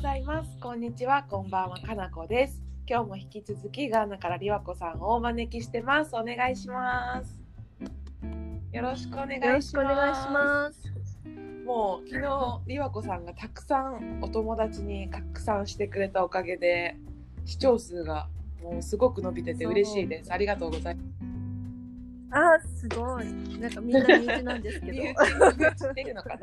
[0.00, 0.56] ございます。
[0.58, 2.62] こんにちは、こんばんは、かなこです。
[2.88, 6.16] 今日も引き続きガーナからりわこさんをお招きしてます。
[6.16, 7.38] お願いします。
[8.72, 9.46] よろしくお願いします。
[9.46, 10.92] よろしくお願いします。
[11.66, 16.96] もう昨日りわこさんがたくさんお友達に拡散してくれたおかげで
[17.44, 18.26] 視聴数が
[18.62, 20.32] もうすごく伸びてて嬉しいです。
[20.32, 21.09] ありがとうございます。
[22.32, 23.60] あー、すごい。
[23.60, 25.08] なんかみんな身内なんですけど身。
[25.08, 26.38] 内っていうのかな。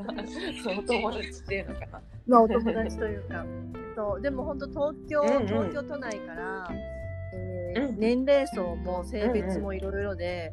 [0.63, 2.01] そうお友達っていうのかな。
[2.27, 3.45] まあお友達というか。
[3.95, 6.69] そうでも本当東京、うんうん東京都内から、
[7.33, 10.51] えーうん年齢層も性別もいろいろで、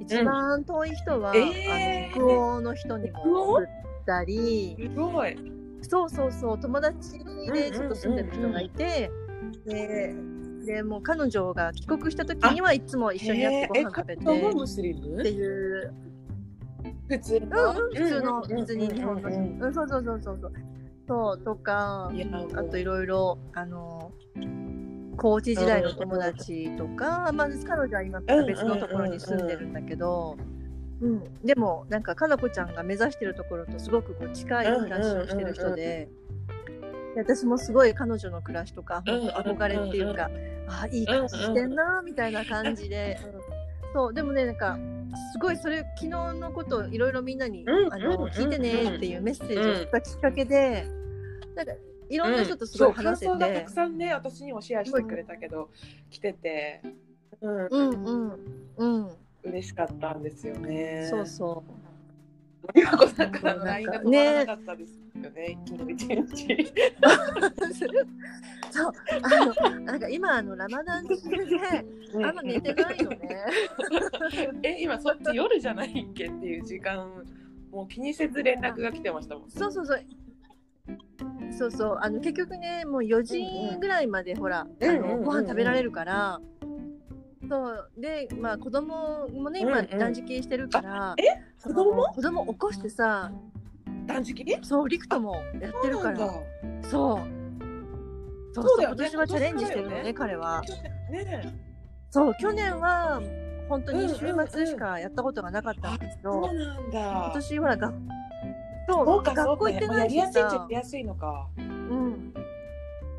[0.00, 3.66] 一番遠い人は、えーあの北欧の人にも送っ
[4.06, 5.36] たり、すごい。
[5.82, 7.18] そうそうそう友達
[7.52, 9.10] でちょっと住んでる人がいて、
[9.66, 10.14] で
[10.64, 14.26] でもう彼女が帰国した時にはいつも一緒にやってご飯食べてっ
[15.22, 15.94] ていう。
[17.08, 20.52] 普通うんの、うん、普通の、うん別に日本の、うんうんうん、そうそうそうそうそう。
[21.08, 21.38] そう。
[21.38, 22.10] とか
[22.54, 24.12] あといろいろあの
[25.16, 30.36] 高知時代の友達とか、まあ、彼女は今別のところに住んでるんだけど、
[31.02, 35.82] うん、でもなんかかなこちゃんが目指してるところとすごくこう近い暮らしをしてる人で。
[35.82, 36.08] で
[37.16, 40.30] 私もすごい彼女の暮らしとか憧れっていうか、
[40.68, 43.18] あいい感じしてんなみたいな感じで、
[43.92, 44.78] そうでもねなんか
[45.32, 50.86] すごいそれ昨日のことをいろいろみんなに、うんあのうん聞いてねっていうメッセージをしたきっかけで、
[51.56, 51.72] なんか
[52.08, 55.70] いろんな人とすごい話せそう感想がてたく、さんね私にもシェアしてくれたけど、
[56.10, 56.82] 来てて、
[57.40, 57.66] うん。
[57.66, 58.60] うんうん。
[58.76, 59.10] うん、
[59.44, 61.06] 嬉しかったんですよね。
[61.10, 61.62] そうそ
[62.74, 65.58] りわこさんからの LINE が止まらなかったですよね。
[65.66, 66.52] 昨日一日。
[66.52, 66.66] う。
[68.70, 68.92] そう
[69.22, 71.84] あのなんか今あのラマダン中で
[72.24, 73.44] あんま寝てないよね。
[74.62, 77.24] え今そっち夜じゃないっけっていう時間
[77.72, 79.50] もう気にせず連絡が来てましたもん。
[79.50, 80.04] そうそうそう。
[81.52, 83.42] そうそうあの結局ねもう4時
[83.80, 86.40] ぐらいまでほら、うんうんあのご飯食べられるから、
[87.50, 87.90] そう。
[87.98, 89.98] でまあ子供もね今うんうん。
[89.98, 91.24] 断食してるから、え？
[91.62, 91.94] 子供？
[91.94, 93.32] も子供起こしてさ
[94.06, 94.58] 断食？
[94.62, 96.18] そうリクトもやってるから。
[96.18, 96.40] そう
[96.88, 97.20] そう。
[98.52, 98.86] そうね。
[98.86, 100.62] 今年はチャレンジしてるのね今年彼は。
[101.10, 101.54] ね。
[102.10, 103.20] そう去年は
[103.68, 104.48] 本当に週うんうんうん。
[104.48, 107.00] 末しかやったことがなかったんですけど、そうなんだ。
[107.00, 107.30] 今。
[107.34, 107.92] 年ほらが
[108.88, 110.20] そう学校行ってやりないしさ。
[110.20, 111.48] やすいっちゃやりやすいのか。
[111.58, 112.34] うん。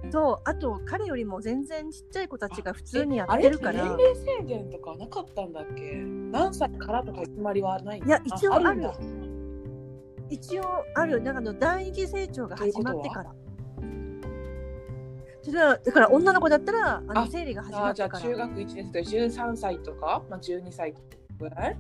[0.10, 3.84] そう、あと彼よりも全然ちっちゃい子たちが普通にやってるから。
[3.84, 6.02] 年齢制限とかなかったんだっけ？
[6.32, 8.94] 何歳からとか決まりはないいや一応あるんだ。
[10.30, 10.64] 一応
[10.96, 13.36] ある、なんかあの第二次成長が始まってから。
[15.44, 18.20] それはだから女の子だったらあのあ生理が始あまってから。
[18.20, 20.94] ーじゃあ中学1年生13歳とか、まあ、12歳。
[21.42, 21.78] ぐらい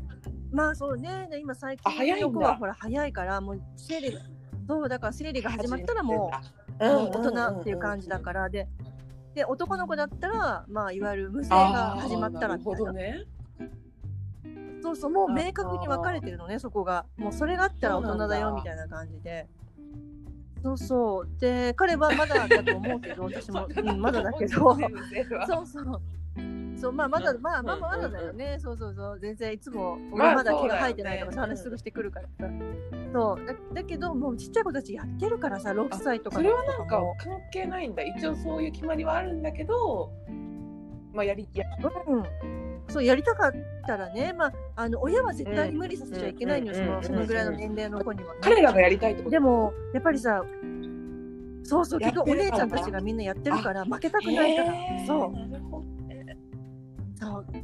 [0.52, 4.20] まあそうね、で今最近の子はほら早いからもう生理が
[4.68, 8.68] そうだから生理が始まったらもう大人っていう感じだからで。
[9.34, 12.92] で男の子だったらまあいわゆる無性が始まったらみたいな。
[12.92, 13.24] ね。
[14.84, 17.06] そうそうもう明確に分かれてるのねそこが。
[17.18, 19.48] もうそれがあったら大人だよみたいな感じで。
[20.64, 21.40] そうそう。
[21.40, 24.76] で彼はまだだと思うけど 私も、うん、まだだけど。
[25.48, 26.02] そうそう
[26.81, 28.58] そうまあまだまあまあまだだよね。
[28.59, 29.19] そうそうそう。
[29.19, 32.52] 全然いつもまあ俺まだ毛が生えてないとかそういう話すぐしてくるからさ。
[33.14, 33.46] そう。
[33.46, 38.03] だだけどもうちっちゃい子たちやってるからさ6歳とかそのれはなんか関係ないんだ。
[38.03, 40.12] 一応そういう決まりはあるんだけど
[41.14, 41.66] まあやりや
[42.08, 42.24] うん。
[42.90, 43.52] そうやりたかっ
[43.88, 50.44] たらねまああの親は絶対に無理させちゃいけないのよ、うんうんそのそのぐらいの年齢の子にはね、彼らがやりたいってことでもやっぱりさ
[51.63, 54.74] そうそう結局お姉ちゃんたちがみんなやってるから負けたくないから
[55.08, 55.61] そう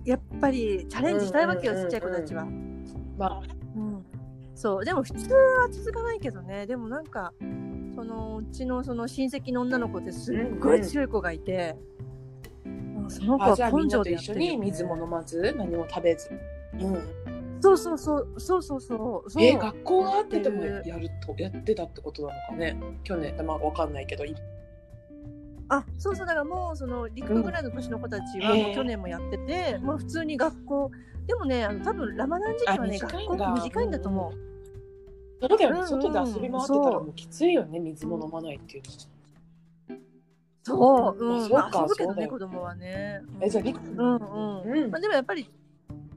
[0.06, 1.92] やっぱりチャレンジしたいわけよ、うんうんうんうん。
[1.92, 2.46] ちっちゃい子たちは、
[3.18, 3.42] まあ。
[3.76, 4.06] うん、
[4.56, 4.86] そう。
[4.86, 6.66] でも普通は続かないけどね。
[6.66, 7.34] でもなんか
[7.96, 11.76] そのうちのその親戚の女の子ってすっごい強い子がいて、
[12.66, 13.06] うん。
[13.10, 16.30] その子は根性でやってるよね、に水も飲まず何も食べず、
[16.74, 18.34] うん、そうそうそう。
[18.38, 19.30] そうそうそう。
[19.30, 19.44] そう。
[19.44, 21.10] えー学校があっててもやる。
[21.26, 22.78] とやってたってことなのかね。
[23.04, 24.26] 去年まあわかんないけど
[25.70, 30.92] あそうそうだからもうその陸部ぐらいの年の子たちはうんもう去年もやってて、もう普通に学校
[31.26, 34.00] でもねあの多分ラマダン時期はねあ学校短いんだ。
[34.00, 38.84] と思う、そうだよね、うんうん外で遊び回ってたらもうきついよね水も飲まないっていう
[40.64, 43.22] そう、まあうん、そうかまあ遊ぶけどね子供はね。
[43.42, 44.62] えじゃありうんうん。
[44.64, 44.92] うん。
[44.92, 45.50] まあでもやっぱり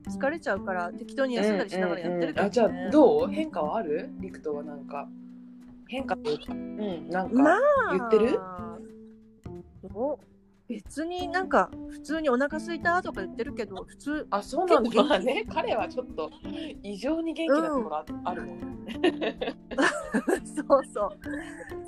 [0.09, 2.47] 疲れちゃうから適当に休んだりしながらやってるけど、ね。
[2.49, 3.29] あじゃあどう？
[3.29, 4.11] 変化はある？
[4.19, 5.09] リクトはなんか。
[5.87, 6.53] 変化というか。
[6.53, 7.59] うんなんか、まあ
[7.93, 8.33] 言ってる？
[8.33, 8.39] ど
[9.89, 10.19] う
[10.69, 16.31] 別になんか普通にお腹空いたとか言ってるけど普通あそうなんだまあね彼はちょっと
[16.83, 18.67] 異常に元気なところあ,、あるもんう
[20.69, 21.19] そうそう。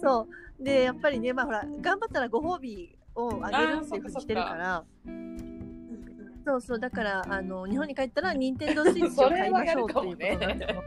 [0.00, 0.28] そ
[0.60, 0.64] う。
[0.64, 4.84] で、やっぱりね、まあほら、頑張ったらご褒美をあげるっていうふうにしてるから。
[6.44, 10.82] そうそう、だから、あの、日本に帰ったら、任天堂スイッチ を買いましょうっていうことなんですよ。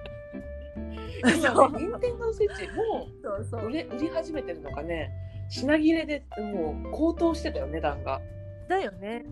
[1.55, 3.07] 今ね、任天堂スイッチも
[3.63, 3.65] う。
[3.67, 5.11] 売れ売り始めてるのかね。
[5.49, 8.21] 品切れでもう高騰してたよ値段が。
[8.67, 9.25] だよね。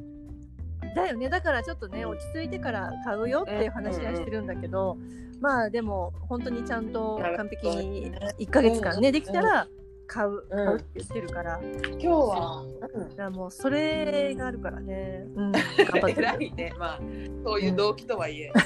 [0.96, 1.30] だよね。
[1.30, 4.98] だからちょっとね、落ち着いてから買うよっていう話はしてるんだけど、
[5.42, 9.68] まあでも、本当にちゃんと完璧に1ヶ月間ね、できたら
[10.08, 15.62] 買う、買うって言ってるから、今日は、だからもうそれがあるからね、うん、頑
[16.02, 16.28] 張ってる。
[16.40, 16.74] 偉いね。
[16.78, 17.00] まあ
[17.44, 18.54] そういう動機とはいえ、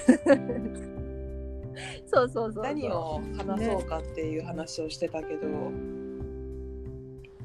[2.06, 2.64] そうそうそうそう。
[2.64, 5.48] 何を話そうかっていう話をしてたけど、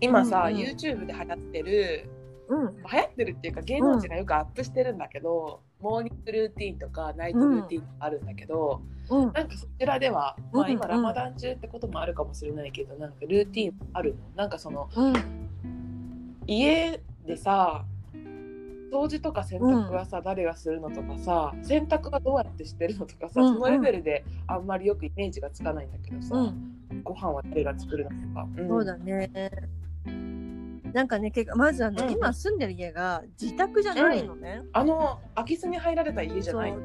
[0.03, 2.11] 今さ、うんうん YouTube で流行ってる
[2.49, 2.77] うん。
[2.77, 9.33] 流行ってるっていうか芸能人がよくアップしてるんだけど、モーニングルーティンとかナイトルーティンあるんだけど、うん。
[9.33, 14.21] なんかそちらでは、まあ、今うんラマダン中ってこともあるかもしれないけどなんかルーティンあるの？
[14.37, 15.15] なんかそのうん。
[16.47, 17.85] 家でさ
[18.93, 27.03] 掃除とか洗濯はさ、誰がするのとかさ洗濯はどうやってしてるのとかさ、うんそのレベルであんまりよくイメージがつかないんだけどさ、うん。
[27.03, 29.51] ご飯は誰が作るのとか、んそうだね。
[30.93, 34.63] なんかね、結構まずあの、うん今住んでる家が自宅じゃないのね。
[34.73, 36.79] あの空き巣に入られた家じゃないの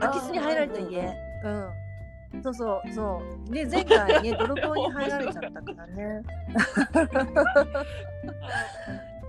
[0.00, 1.14] 空き巣に入られた家。
[1.44, 2.42] うん。
[2.42, 3.52] そうそうそう。
[3.52, 6.22] で、前回ね、 泥棒に入られちゃったからね。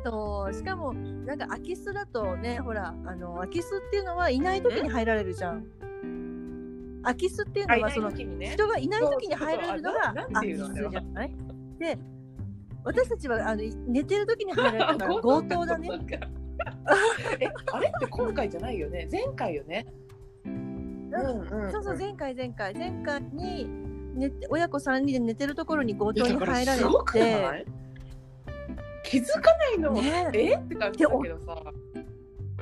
[0.06, 5.66] そう、しかも、なんか空き巣だとね、ほら、あの、空き巣っていうのはいない時に入られるじゃん。
[7.04, 8.26] 空き巣っていうのはその人
[8.68, 10.00] がいない時に入られるのが
[10.44, 11.36] いうの空き巣じゃない？
[11.84, 11.98] で
[12.86, 15.90] 私たちはあの寝てる時に入られたから 強盗だね。
[17.40, 19.08] えあれって今回じゃないよね？
[19.12, 19.86] 前回よね？
[20.46, 21.10] うん。
[21.10, 22.74] うんそうそう前回前回。
[22.74, 23.68] 前回に
[24.16, 26.86] 寝て親子3人で寝てるところに強盗に入られて。
[26.86, 26.86] い？
[29.04, 30.30] 気づかないの、ね。
[30.34, 30.56] え？
[30.56, 31.62] って感じだけどさ。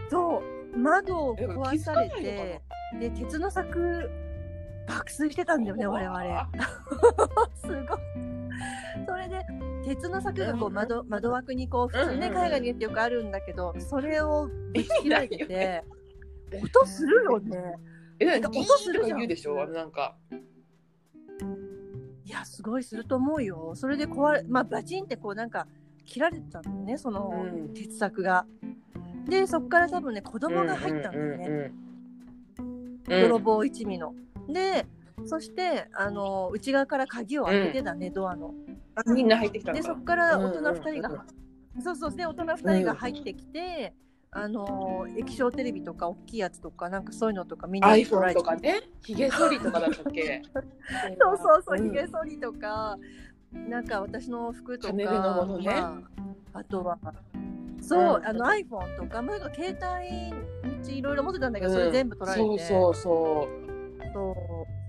[0.09, 0.77] そう。
[0.77, 2.61] 窓をえ壊されて
[2.99, 4.09] で鉄の柵
[4.97, 6.49] 爆睡してたんだよね我々。
[7.55, 7.99] すごい。
[9.07, 9.45] それで
[9.83, 15.83] 鉄の柵がこううん窓窓枠にこう普通ね海外によくあるんだけどそれをぶち切られていいて
[16.61, 17.75] 音するよね。
[18.19, 19.17] えなんかか音するじゃん。
[19.17, 19.61] 言うでしょ？
[19.61, 20.15] あのなんか。
[22.23, 23.73] いやすごいすると思うよ。
[23.75, 25.67] それで壊れまあバチンってこうなんか
[26.05, 27.73] 切られてたんだよねそのうん。
[27.73, 28.45] 鉄柵が。
[29.27, 31.71] でそっから多分ね子供が入ったんだよね、
[33.07, 34.13] 泥棒一味の。
[34.53, 34.85] で
[35.25, 38.47] そしてあの内側から鍵を開けてたね、ドアの。
[38.47, 40.73] うんみんな入ってきたのでかそこから大人うんうん。
[40.75, 41.25] 2人が、
[41.81, 43.93] そうそうで大人2人が入ってきて、
[44.31, 48.81] あの液晶テレビとか大きいやつとかなんかそういうのとかみんな iPhone とかね。
[49.01, 50.41] ヒゲ剃りとかだったっけ？
[51.19, 51.89] そうそうそう、ん。
[51.89, 52.97] ひげ剃りとか、
[53.53, 55.05] なんか私の服とか、ね。
[55.05, 56.03] ま
[56.53, 56.99] あ、あとは、
[57.79, 58.25] そう、うん。
[58.25, 59.77] あの iPhone とか、まあ、携
[60.63, 61.79] 帯うちいろいろ持ってたんだけど、うん。
[61.79, 63.47] それ全部取られて、そうそうそ
[64.13, 64.31] そ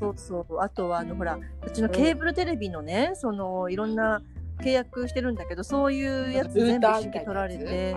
[0.08, 0.44] うそう。
[0.48, 4.22] そうあとはあのほらうちのケーブルテレビのね、そのいろんな
[4.60, 7.96] 契約してるんだけどそういうやつ全部一式取られて。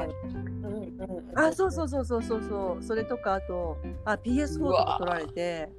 [1.35, 2.83] あそうそうそうそうそうそう。
[2.83, 5.69] それとかあとあ PS4 とか取られて。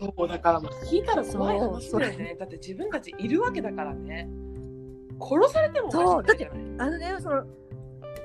[0.00, 2.36] そうだからもう聞いたら怖い話そうだよね。
[2.38, 4.28] だって自分たちいるわけだからね。
[5.20, 6.58] 殺されてもおかしくないじゃない？
[6.78, 7.44] あのねその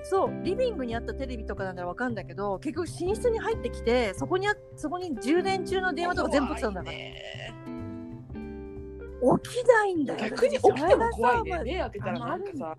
[0.04, 6.98] そうリビングにあったテレビとかなんならわかんだけど結局寝室に入ってきてそこにあそこに充電中の電話とか全部落ちたんだから。
[9.38, 10.20] 起きないんだよ。
[10.30, 11.64] 逆に起きても怖いね。
[11.64, 12.76] 目開けたらなんかさ。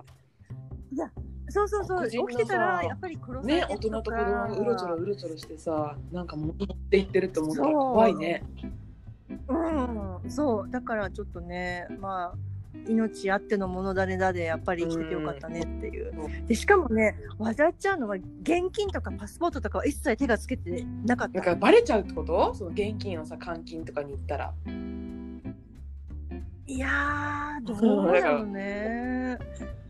[1.49, 1.99] そうそうそう。
[2.01, 5.07] 黒人のさ起きてたらやっぱり殺されねて大人と子供かがうろちょろう。
[5.07, 6.57] ろちょろしてさなんか持っ
[6.91, 8.45] ていってると思ったらそう怖いね。
[9.49, 10.31] うん。
[10.31, 10.71] そう。
[10.71, 12.35] だからちょっとねまあ
[12.87, 16.13] 命あってのものだねだでやっぱり生きててよかったねっていう。
[16.47, 21.39] でしかもね笑っちゃうのは現金とかパスポートとかは一切手がつけてなかった。
[21.39, 22.55] だからバレちゃうってこと？
[22.55, 24.53] その現金をさ換金とかに行ったら。
[26.67, 29.37] いやー、どうだろうね。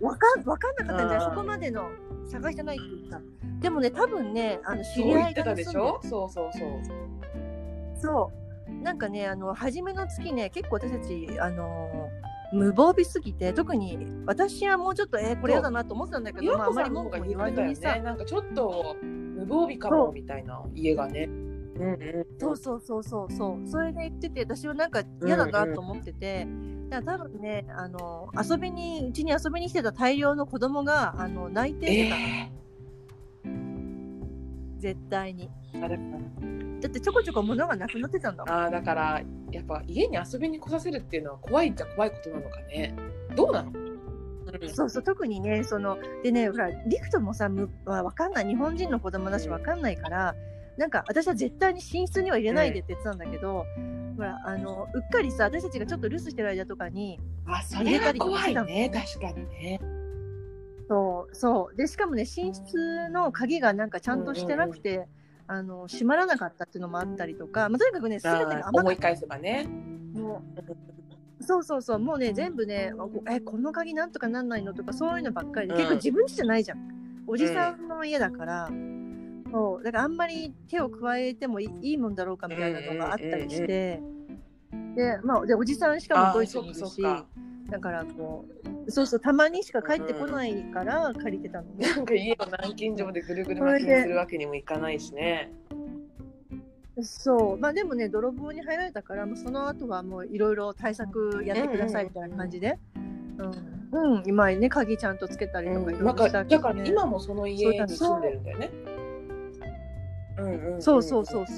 [0.00, 1.88] わかん、わかんなかったんじゃそこまでの
[2.28, 3.20] 探してないって言った。
[3.60, 6.52] でもね、多分ね、あの、知り合いがでそうそうそう。
[7.96, 8.32] そ
[8.68, 8.72] う。
[8.82, 12.03] なんかね、あの、初めの月ね、結構私たち、あのー
[12.52, 21.24] 無防備すぎて、特に私はもうちょっと、えーこれやだなと思ってたんだけど、まあ、あまり文句も言わずにさね、なんかちょっと無防備かもみたいな家がね。
[21.76, 22.26] うんうん。
[22.38, 26.46] そうそうそうそうそう、それで言ってて、私はなんか嫌だなと思ってて、
[26.88, 32.16] だから多分ね、あの、遊びに、うちに遊びに来てた大量の子供が、あの、泣いてた。
[32.16, 32.63] えー
[34.84, 35.50] 絶対に。
[35.82, 35.98] あれ
[36.80, 38.54] だってちょこちょこ物がなくなってたんだもん。
[38.54, 42.94] あーだからやっぱ家に遊びに来させるっていうのは怖いっちゃ怖いことなのかね。
[43.34, 43.72] どうなの、う
[44.66, 44.68] ん。
[44.68, 48.46] そうそう特にねそのでねほらリクトもさむは分かんない。
[48.46, 50.34] 日本人の子供だし分かんないから
[50.76, 53.64] なんか私は絶対に寝室には入れないでって言ってたんだけど、
[54.18, 58.90] ほらあのうっかりさ私たちがちょっと留守してる間とかにあそれは怖いね。
[58.92, 59.80] 確かにね
[60.88, 61.76] そうそう。
[61.76, 65.06] でしかもね寝室の鍵がなんかちゃんとしてなくて、
[65.46, 69.68] あの閉まらなかったっていうのもあったりとか、まあ、とにかくね全てが思い返せばね。
[70.14, 70.42] たも
[71.40, 71.98] うそうそうそう。
[71.98, 72.92] もうね全部ね
[73.30, 75.78] えこの鍵なんとかなんないのとかそういうのばっかりで、うん。
[75.78, 76.78] 結構自分家じゃないじゃん。
[77.26, 78.68] おじさんの家だから、
[79.50, 79.82] そう。
[79.82, 84.02] だからあんまり手を加えてもいいいいもんだろうかみたいなのがあったりして、
[84.94, 87.02] でまあでおじさんしかもドイツにいるし
[87.74, 88.46] だからこ
[88.86, 91.64] うそうそうたまにしか帰ってこないから借りてたの。
[91.74, 95.52] ね、 なんか家を南京錠でぐるぐる巻きにするわけにもいかないしね。
[97.02, 97.58] そう。
[97.58, 102.78] まあでもね泥棒に入られたからもうその後はもういろいろ対策やってくださいみたいな感じで、
[103.90, 108.70] うん、うん、今ね鍵ちゃんとつけたりとかいろいなんかろしただからね、今もその家に住んでるんだよね。
[110.38, 110.80] うんうんん。
[110.80, 111.56] そうそうそうそう。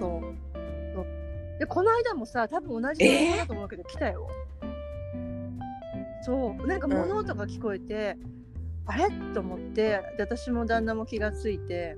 [0.94, 1.58] そう。
[1.58, 4.26] でこの間もさ多分同じだと思うけど、来たよ
[6.26, 6.66] そう。
[6.66, 8.16] なんか物音が聞こえて、
[8.84, 9.08] あれ？
[9.32, 11.96] と思ってで私も旦那も気がついて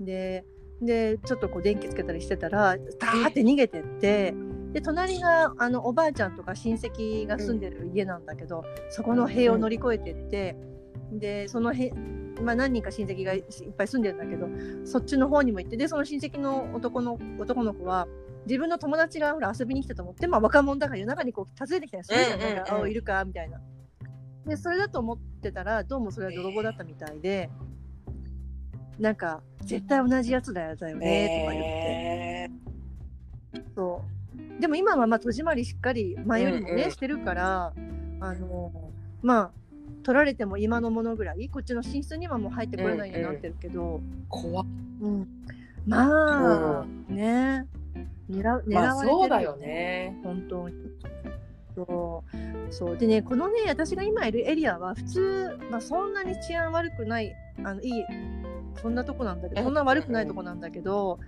[0.00, 0.44] で
[0.82, 4.34] でちょっとこう電気つけたりしてたらターって逃げてって
[4.72, 10.56] で隣があのおばあちゃんとか親戚が住んでる家なんだけど、そこの塀を乗り越えてって
[11.12, 11.92] でその塀
[12.42, 13.42] まあ、何人か親戚がいっ
[13.76, 14.48] ぱい住んでるんだけど
[14.86, 18.08] そっちの方にも行ってでその親戚の男の男の子は
[18.46, 22.64] 自分の友達がほら遊びに来たと思って、まあ、若者だから夜中にこう訪ねてきたりするじゃん、うんうんうんなん。
[22.66, 23.60] かあいるかみたいな。
[24.46, 27.50] でそれだと思ってたらどうもそれは泥棒だったみたいで、
[28.98, 32.50] なんか絶対同じやつだよねとか言って、え
[33.74, 34.02] そ
[34.58, 34.60] う。
[34.60, 36.90] でも今はまあ戸締まりしっかり前よりもね、うんうん。
[36.90, 37.72] してるから
[38.20, 38.72] あの
[39.22, 39.50] まあ
[40.02, 44.66] 取られても今のものぐらいこっちの寝室にはもう入ってこれないようになってるけど、ー、怖っ。
[45.02, 45.28] うん。
[45.86, 47.66] まあ、ね
[48.30, 50.18] 狙狙われてるまあそうだよね。
[50.22, 50.74] 本当に。
[51.74, 52.24] そ
[52.68, 52.72] う。
[52.72, 58.04] そうでねこのね私が今いるエリアは普通、まあ、そんなに治安悪くないあのいい
[58.80, 61.18] そんなとこなんだけどうんそんな悪くないとこなんだけど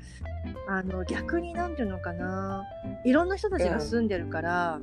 [0.68, 2.64] あの逆になんていうのかな。
[3.04, 4.80] いろんな人たちが住んでるから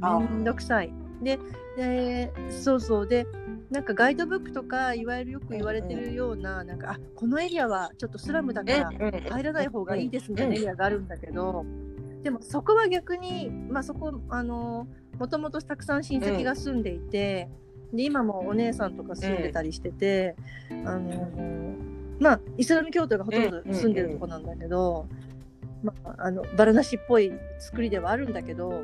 [0.00, 0.92] あめんどくさい。
[1.22, 1.38] で
[1.76, 3.06] でそうそう。
[3.06, 3.26] で
[3.70, 8.90] なんかガイドブックとかいわゆるよく言われてるような,、なんかあこのエリアはちょっとスラムだから
[9.30, 11.64] 入らない方がいいですみたいなエリアがあるんだけど、
[12.22, 14.86] でもそこは逆に、まあ、そこあの
[15.18, 17.48] もともとたくさん親戚が住んでいて、
[17.92, 20.36] で今もお姉さんとか住んでたりしてて、
[20.84, 21.30] あの
[22.20, 25.06] まあイスラム教徒がほとんど住んでるとこなんだけど、
[25.82, 28.82] まあ、あのバラなしっぽい作りではあるんだけど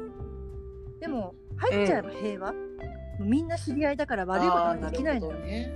[1.01, 2.68] でも入っちゃえば平和、もう
[3.19, 5.39] みんな知り合いだから悪いことができないのよ。
[5.39, 5.73] ね。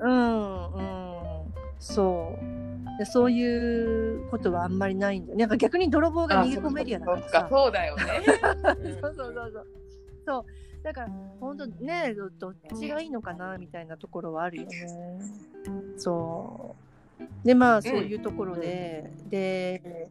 [0.00, 1.54] うんうん。
[1.78, 2.98] そう。
[2.98, 5.38] でそういうことはあんまりないんだよ。
[5.38, 8.02] なんか逆に泥棒が逃げ込むエリアだからそうだよね。
[9.00, 9.66] そうそうそうそう。
[10.26, 10.44] そう。
[10.82, 11.08] だから
[11.40, 14.70] 本当ねどどっちがいいのかなみたいなところはあるよね。
[15.96, 16.76] そ
[17.22, 17.46] う。
[17.46, 20.08] でまあそういうところで、で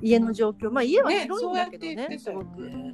[0.00, 0.70] 家の状況。
[0.70, 2.62] まあ家はね広いんだけどねて言ってたよすごく。
[2.62, 2.92] ね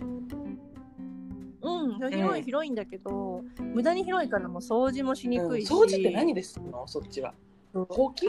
[1.66, 3.42] うん広い広いんだけど、
[3.74, 7.34] 無駄に広いからもう掃除もしにくいし、掃除って何でするのそっちは？
[7.72, 8.28] ほうき？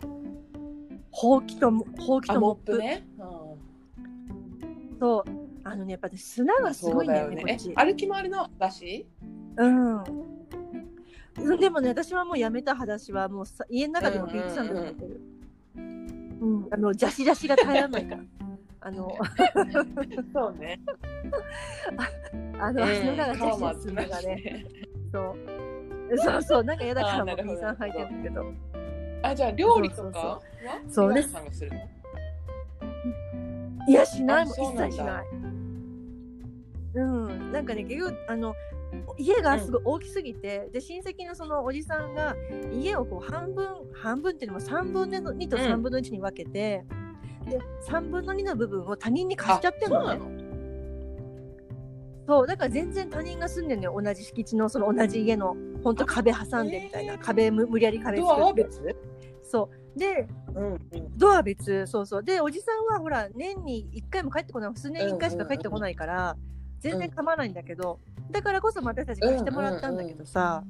[1.12, 2.74] ほうきとほうきとモップ。
[2.74, 3.08] プね。
[5.00, 5.32] そう。
[5.64, 7.72] あのねやっぱね砂がすごいんだよねこっち。
[7.72, 9.06] え歩き回りの私
[9.58, 9.98] うん。
[9.98, 10.04] うん
[11.60, 15.22] でもね私はもうやめた裸足はもうさ家の中でもビーチサンダル履いてる。
[15.76, 18.22] うんあのジャシジャシが耐えられないから
[18.88, 19.12] あの
[20.34, 20.80] そうね。
[22.58, 24.66] あの足の裏がジャシジャシするのがね
[25.12, 26.18] そう。
[26.18, 26.64] そうそう。
[26.64, 28.54] なんか嫌だからもう B さん履いてるけど。
[29.24, 30.42] あじゃあ料理とかは？
[30.88, 31.36] そうです。
[33.90, 35.26] いやしない一切しない。
[36.96, 37.52] うん。
[37.52, 38.56] なんかね結局あの
[39.18, 42.38] 家がすごい大きすぎて、で親戚のそのおじさんが
[42.72, 46.86] 家をこう半分半分っていうのも3分の2とうん3分の1に分けて、
[47.50, 50.20] で3分の2の部分を他人に貸しちゃってんのね。
[50.20, 50.48] そうなの？
[52.28, 54.02] そうだから全然他人が住んでんのよ。
[54.02, 57.18] 同じ敷地のその同じ家のほんと壁挟んでみたいな。
[57.18, 58.96] 壁む無理やり壁ドアは作って別？
[59.44, 60.00] そう。
[60.00, 61.18] でうんうん。
[61.18, 61.88] ドア別？
[61.88, 62.24] そうそう。
[62.24, 64.72] でおじさんはほら年に1回も帰ってこない。
[64.76, 66.36] 数年に1回しか帰ってこないから、
[66.82, 68.00] 全然構わないんだけど、
[68.30, 70.66] だからこそ私たち貸してもらったんだけどさ、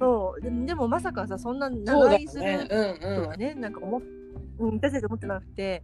[0.00, 0.40] そう。
[0.40, 2.66] でもでもまさかさそんなそう長だ居するね。
[2.68, 3.28] うんとうん。
[3.28, 4.02] はね、なんか思っ、
[4.58, 5.82] うん、私たち思ってなくて、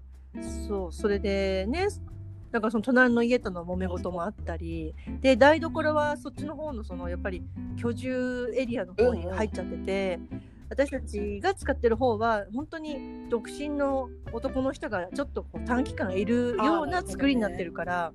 [0.68, 1.88] そう、それでね、
[2.50, 7.42] だからその隣の家との揉め事もあったり、で、台所はそっちの方のその、やっぱり
[7.76, 10.20] 居住エリアの方に入っちゃってて、
[10.70, 18.12] 私たちが使ってる方は、本当に独身の男の人がちょっとこう短期間いるような作りになってるから、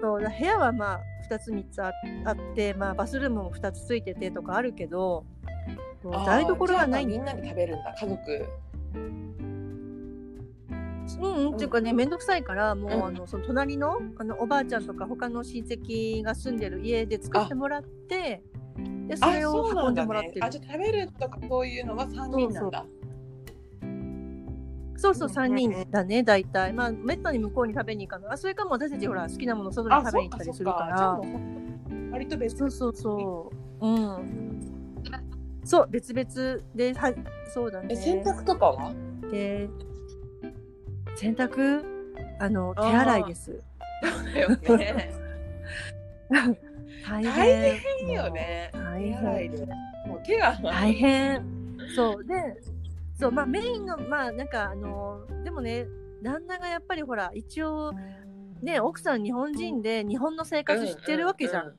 [0.00, 1.92] そうだ部屋はまあ2つ3つあ
[2.24, 5.24] あって、まあ、バスルームも2つついててとかあるけど、
[6.24, 8.46] 台所はないみんなで食べるんだ、家族。
[11.20, 18.42] うん、うん、っていうかね、めんどくさいから、もう、うんあの、その隣の、あの、おばあちゃんとか、他の親戚が住んでる家で作ってもらって。
[19.06, 20.28] で、そあ、れをそうなんだ運んでもらって。
[20.30, 20.34] る。
[20.40, 22.84] ねあ、じゃあ食べるとかそういうのは三人なんだ。
[24.98, 26.72] そうそう、三人だね、大体。
[26.72, 28.32] まあ、めったに向こうに食べに行かない。
[28.32, 31.20] あ、それかも、私たち、ほら、好きなもの外にあ、食べに行ったりするかじゃあら。
[32.12, 33.86] 割と別そうそうそう。
[33.86, 34.75] うん。
[35.66, 37.14] そう、別々で、はい、
[37.52, 37.88] そうだね。
[37.90, 38.92] え、洗濯とかは？
[39.30, 39.68] で。
[41.16, 41.84] 洗濯？
[42.38, 43.60] あの、手洗いです。
[44.32, 45.10] だ よね。
[47.08, 47.32] 大大
[47.72, 48.10] 変。
[48.10, 48.70] よね。
[48.72, 49.56] 大手洗い変。
[49.56, 49.66] で。
[50.06, 50.58] もう手が。
[50.62, 51.44] 大変。
[51.94, 52.34] そうで、
[53.18, 55.86] そうまあメインのまあなんかあのでもね
[56.22, 57.92] 旦那がやっぱりほら一応
[58.60, 61.74] ね奥さん日本人で日本の生活知ってるわけじゃん。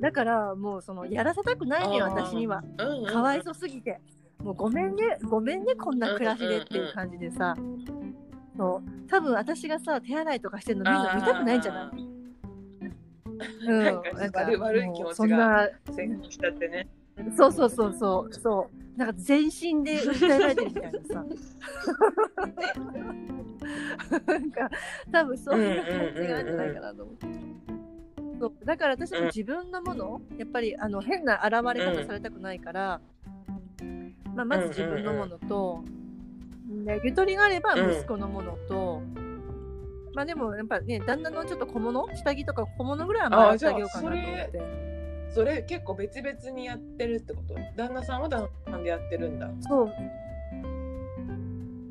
[0.00, 2.62] だからもうそのやらせたくないのよあー私には。
[2.78, 3.06] うんうんうん。
[3.06, 4.00] かわいそうすぎて。
[4.42, 7.54] もうごめんねごめんねこんな暮らしでっていう感じでさ。
[8.56, 12.08] そう多分私がさ手洗いとかしてるのみんな見たくないんじゃない？
[13.66, 15.68] うんなんか悪い気持ちが
[16.30, 16.88] しちゃってね。
[17.36, 21.24] そうそうそうそうそうなんか全身で訴えられてるみたいなさ
[24.26, 24.70] なんか
[25.10, 25.84] 多分そんな感
[26.14, 27.26] じがあるんじゃないかなと思って。
[28.38, 33.00] そうだから私も自分のもの、やっぱりあの変な現れ方されたくないから、
[34.34, 35.84] まあ、まず自分のものと、
[36.84, 39.02] でゆとりがあれば息子のものと、
[40.14, 44.84] まあでもやっぱね旦那のちょっと小物下着とか小物ぐらいはまああじゃああげようかなと思って。
[45.34, 47.54] それ結構別々にやってるってこと？
[47.76, 49.50] 旦那さんは旦那さんでやってるんだ。
[49.62, 49.92] そう。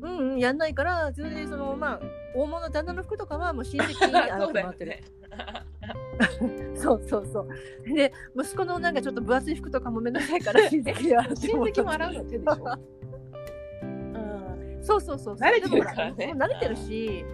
[0.00, 2.00] うんうん、やんないから、それでその、まあ、
[2.34, 4.90] 大物旦那の服とかはもう親戚に洗ってもらってる。
[4.92, 5.02] ね。
[6.76, 7.48] そうそうそう。
[7.94, 12.78] で、息子のなんかちょっと分厚い服とかもめんどくさいから親戚に洗って親戚も洗うの手でしょ？
[13.82, 14.78] うん。
[14.82, 15.34] そうそうそう。
[15.36, 17.24] 慣れてるからね慣れてるし。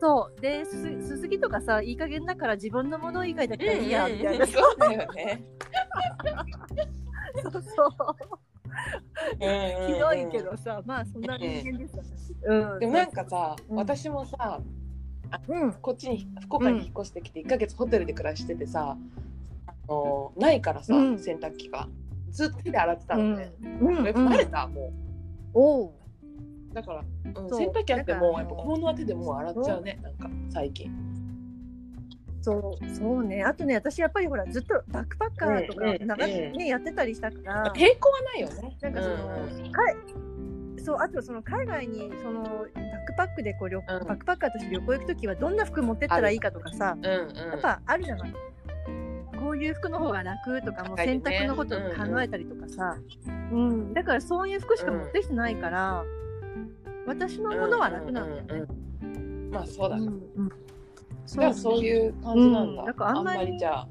[0.00, 0.40] そう。
[0.40, 4.46] で、すすすぎとかさ、いい加減だから自分のもの以外だったらいいや、みたいな。
[4.46, 5.44] そうだよね。
[7.42, 7.62] そうそう。
[9.86, 12.34] ひひどいけどさ、まあそんな人間です私。
[12.44, 12.78] うん。
[12.80, 14.60] でもなんかさ、うん私もさ
[15.48, 15.72] うん。
[15.74, 18.96] こっちに福岡に引っ越してきて1ヶ月ホテルで暮らしててさ、
[19.66, 21.18] あのないからさ、うん。
[21.18, 21.88] 洗濯機が。
[22.30, 23.52] ずっと手で洗ってたうんのね、。
[23.80, 24.04] うん。
[24.04, 24.66] やっぱ慣れた？
[24.66, 24.92] も
[25.52, 25.90] おう。
[25.90, 27.58] うだから、うん、そう。
[27.58, 30.90] 洗濯機あってもやっぱ小物は手でもう洗っちゃうねなんか最近。
[32.42, 33.42] そう、そうね。
[33.42, 36.52] あとね、私やっぱりほら、ずっとバックパッカーとか、うんうん長くうん。
[36.52, 38.76] ね、やってたりしたから、抵抗はないよね。
[38.82, 39.96] なんかその、うんかい
[40.84, 43.86] そう、あとその海外に、その、バックパックでこう旅、うん。
[43.86, 47.10] バックパッカーとして旅行行くときは、どんな服持ってったらいいかとかさ、うんうん。
[47.10, 48.34] やっぱあるじゃない。
[49.38, 52.96] こういう服の方が楽とか、もう洗濯のことを考えたりとかさ、
[53.52, 56.04] うん、だからそういう服しか持ってきてないから、
[57.06, 58.72] 私のものは楽なんだよね。
[59.02, 60.50] うんうんうんまあそうだね、うんうん。
[61.26, 62.86] じゃあそういう感じなんだ、うん。
[62.86, 63.88] だからああんんまりじゃあ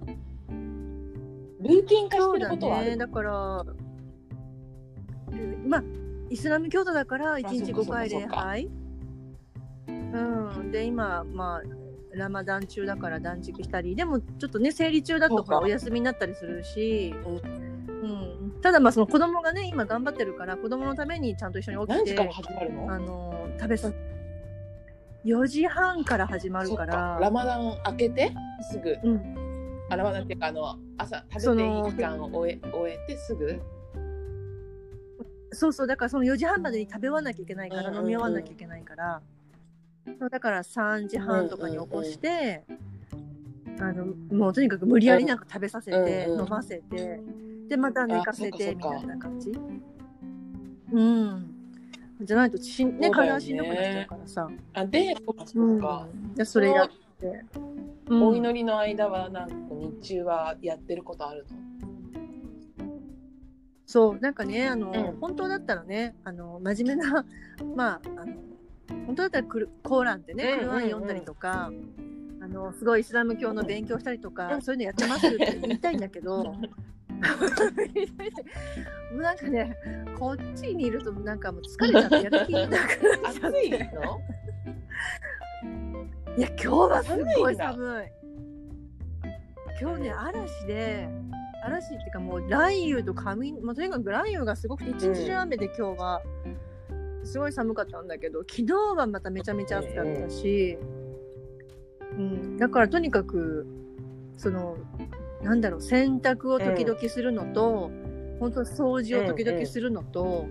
[1.62, 2.56] ルーティン化してるそうだね。
[2.56, 2.98] ことはある。
[2.98, 3.32] だから、
[5.66, 5.84] まあ、
[6.34, 8.70] イスラム教徒だから、1日5そうかそうか回礼拝。
[9.88, 10.72] うん。
[10.72, 11.62] で、今、まあ、
[12.16, 15.60] ラマダン中だから断食したり、でもちょっとね、生理中だとか。
[15.60, 17.14] お休みになったりするし、
[17.88, 18.62] うん。
[18.62, 23.92] ただ、まあ、その子供がね、今頑張ってるから、子供のためにちゃんと一緒に起きて、あの、食べさ
[25.26, 26.86] 4時半から始まるかか。
[26.88, 28.32] ら、ラマダン明けて
[28.72, 28.98] すぐ。
[29.04, 29.36] うん。
[29.90, 33.62] あラマダンっていうかあの朝そ食べていのい期間を終え終えてすぐ？
[35.54, 39.22] そうそう、だからその4時半までに食べ終わんなきゃいけないから、うんうんうん飲み終わんなきゃいけないから、
[40.20, 42.64] そうだから3時半とかに起こして、
[43.80, 47.22] あのもうとにかく無理やりなんか食べさせて、うんうん飲ませて、
[47.70, 49.52] で、また寝かせてみたいな感じ。
[50.92, 51.50] うん。
[52.22, 54.50] じゃないとしん、ね、体しんどくなっちゃうからさ。
[54.74, 56.36] あでそっかうん。
[56.36, 56.90] で、それやっ
[57.20, 57.44] て。
[58.08, 61.46] うんお祈りの間はなんか日中はやってることある
[63.86, 65.20] そう、なんかね、あの、うん。
[65.20, 67.26] 本当だったらね、あの、真面目な、
[67.76, 68.34] まあ、あの、
[69.06, 70.84] 本当だったらクルコーランってね、うんうんうん。
[70.84, 71.72] 読んだりとか、
[72.42, 74.62] あの、すごいイスラム教の勉強したりとか、うん。
[74.62, 76.44] そういうのやってますって言いたいんだけど、
[79.14, 79.78] もうなんかね
[80.20, 82.80] こっちにいるとなんかもう疲れちゃってやる気なくなっ
[83.34, 84.20] ちゃっ暑いての？
[86.38, 88.08] いや今日はすっごい寒い。
[89.80, 91.08] 今日ね嵐で
[91.66, 96.22] 嵐っていうかもう雷雨と雷、まあ、とにかく雷雨がすごくて一日中雨で今日は
[97.24, 100.78] すごい寒かったんだけど昨日はまためちゃめちゃ暑かったし、
[102.18, 103.66] うん、だからとにかく
[104.38, 104.78] その
[105.42, 107.92] なんだろう洗濯を時々するのと、
[108.40, 110.48] 本当掃除を時々するのと、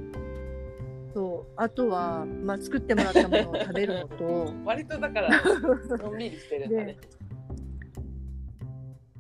[1.14, 4.52] そうあとは、まあ、作ってもらったものを食べるのと。
[4.64, 5.30] 割とだから
[5.98, 6.96] のんびりしてるんだね。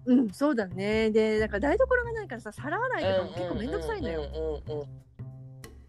[0.04, 1.10] うん、そうだね。
[1.10, 4.22] で、だから台所がないからさ、皿洗いとかも結構めんどくさいのよ。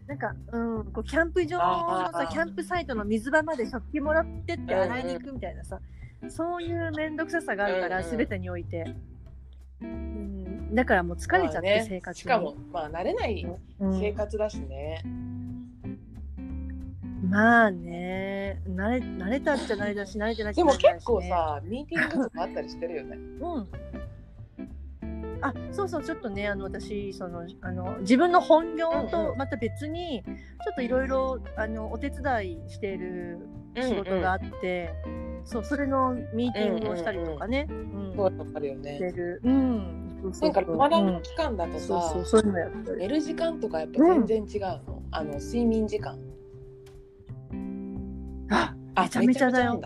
[0.06, 5.80] なんか、うん、こうキャンプ場のさ、キャンプサイトの水場まで食器もらってって洗いに行くみたいなさ、
[6.28, 8.94] そういうめんどくささがあるから、すべてにおいて。
[9.80, 12.20] うん、だからもう疲れちゃって、生活に。
[12.20, 13.46] しかも、まあ、慣れない
[13.80, 15.02] うん生活だしね。
[17.28, 20.72] まあね、慣れ慣れたっちゃ慣れたし、慣れてないでも。
[20.72, 23.16] 結構さ、ミーティングとかあったりしてるよね。
[23.16, 23.68] うん。
[25.46, 30.32] あそうそうちょっとねあの私そのあの自分の本業うんうんとまた別にちょ
[30.72, 33.38] っといろいろあのお手伝いしている
[33.76, 34.94] 仕事があって、
[35.44, 39.12] そうそれのミーティングをしたりとかね、うんそういうのあるよしてね。
[39.12, 39.40] る。
[39.42, 40.32] うん。
[40.40, 42.14] なんか、まだうん期間だとさ。
[42.96, 45.02] 寝る時間とかやっぱ全然違うの？
[45.10, 46.16] あの、睡眠時間。
[48.50, 49.80] ああめちゃめちゃだよ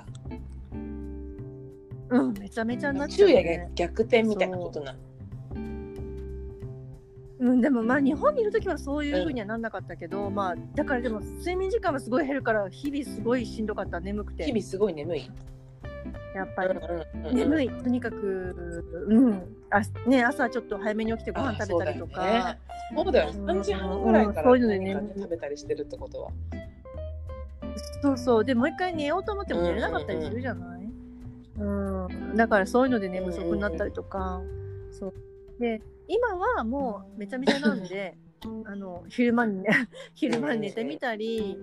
[2.10, 3.74] うんめちゃめちゃになっちゃうよねが。
[3.74, 4.98] 逆転みたいなことなの。
[7.40, 14.44] うん、でもまあ日本にいる時はそういう風にはなんなかったけど、まあだからでも睡眠時間はすごい減るから日々すごいしんどかった眠くて。
[14.44, 15.31] 日々すごい眠い。
[16.35, 16.74] やっぱり。
[17.33, 17.68] 眠眠い。
[17.70, 18.57] とにかく
[19.09, 19.42] うん。
[19.70, 22.57] あね朝ちょっと早めに起きてご飯食べたりとか、
[22.96, 23.53] そうだよね。
[23.53, 26.31] 3時半ぐらいからうんそういうのでね食べたりしてるってことは。
[28.03, 28.44] そうそう。
[28.44, 30.88] でもう一回寝ようと思っても寝れなかったりするじゃない、
[31.59, 32.37] うん。
[32.37, 34.40] だからそういうので寝不足になったりとか、
[34.90, 35.14] そう。
[35.61, 38.16] で今はもうめちゃめちゃなんで
[38.64, 39.68] あの昼間にね
[40.14, 41.58] 昼間に寝てみたり、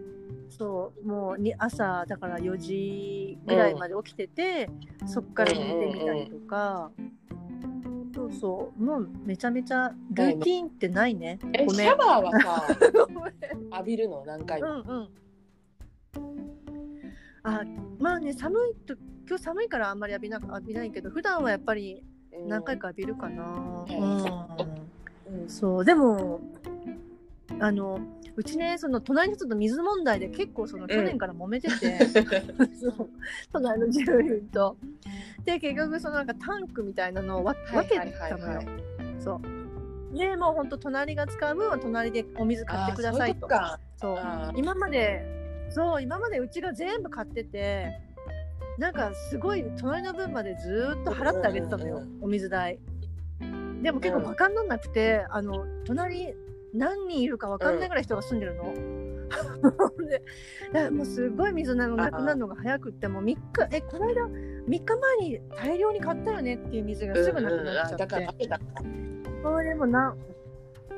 [0.50, 4.70] そうもうに朝だから4時ぐらいまで起きてて、
[5.06, 6.92] そっから寝てみたりとか、
[8.14, 8.84] そうそう。
[8.84, 11.40] もうめちゃめちゃルーティンってないね。
[11.54, 12.78] え、シャワーはさ、
[13.72, 14.70] 浴びるの何回うも。
[14.70, 15.10] んうん。
[17.44, 17.64] あ
[18.00, 18.96] まあね寒いと
[19.28, 22.15] 今日寒いからあんまり浴びな浴びないけど普段はやっぱりうん
[22.48, 23.86] 何回か浴びるかな。
[23.90, 23.96] うん。
[23.96, 25.42] うん。
[25.42, 25.86] うんそう。
[25.86, 26.42] でも
[27.60, 28.00] あの
[28.36, 32.08] うちねその隣の人と水問題で結構その去年から揉めてて、
[32.76, 33.10] そう。
[33.54, 34.78] 隣の住人と。
[35.46, 37.96] で結局そのなんかタンクみたいなのを分分け
[38.30, 38.62] たのよ。
[39.20, 39.42] そ
[40.14, 40.18] う。
[40.18, 43.48] でもう本当隣が使う分は隣でお水買ってくださいと。
[43.52, 44.52] あそうー。
[44.56, 45.24] 今まで
[45.70, 48.02] そう今までうちが全部買ってて
[48.78, 52.80] なんかすごい隣の分までずーっと払ってあげてたのよ、お水代。
[53.82, 56.34] でも結構バカになんなくて、あの隣
[56.74, 58.74] 何人いるか分かんないぐらい人が住んでるの、
[60.08, 60.22] で
[60.74, 63.38] だからもうすごい水なのなくなるのが早くってもう3日
[63.72, 68.50] えこの間3日前に大量に買ったよねっていう水がすぐなくなっちゃって、
[69.44, 70.16] それでもな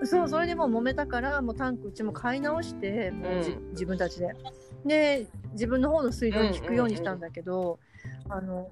[0.04, 3.70] そうそれでもう揉めたからもうタンクうちも買い直してもうじ、うん。
[3.72, 4.34] 自分たちで
[4.88, 7.80] で自分の方の水道に引くようにしたんだけど、
[8.30, 8.70] あの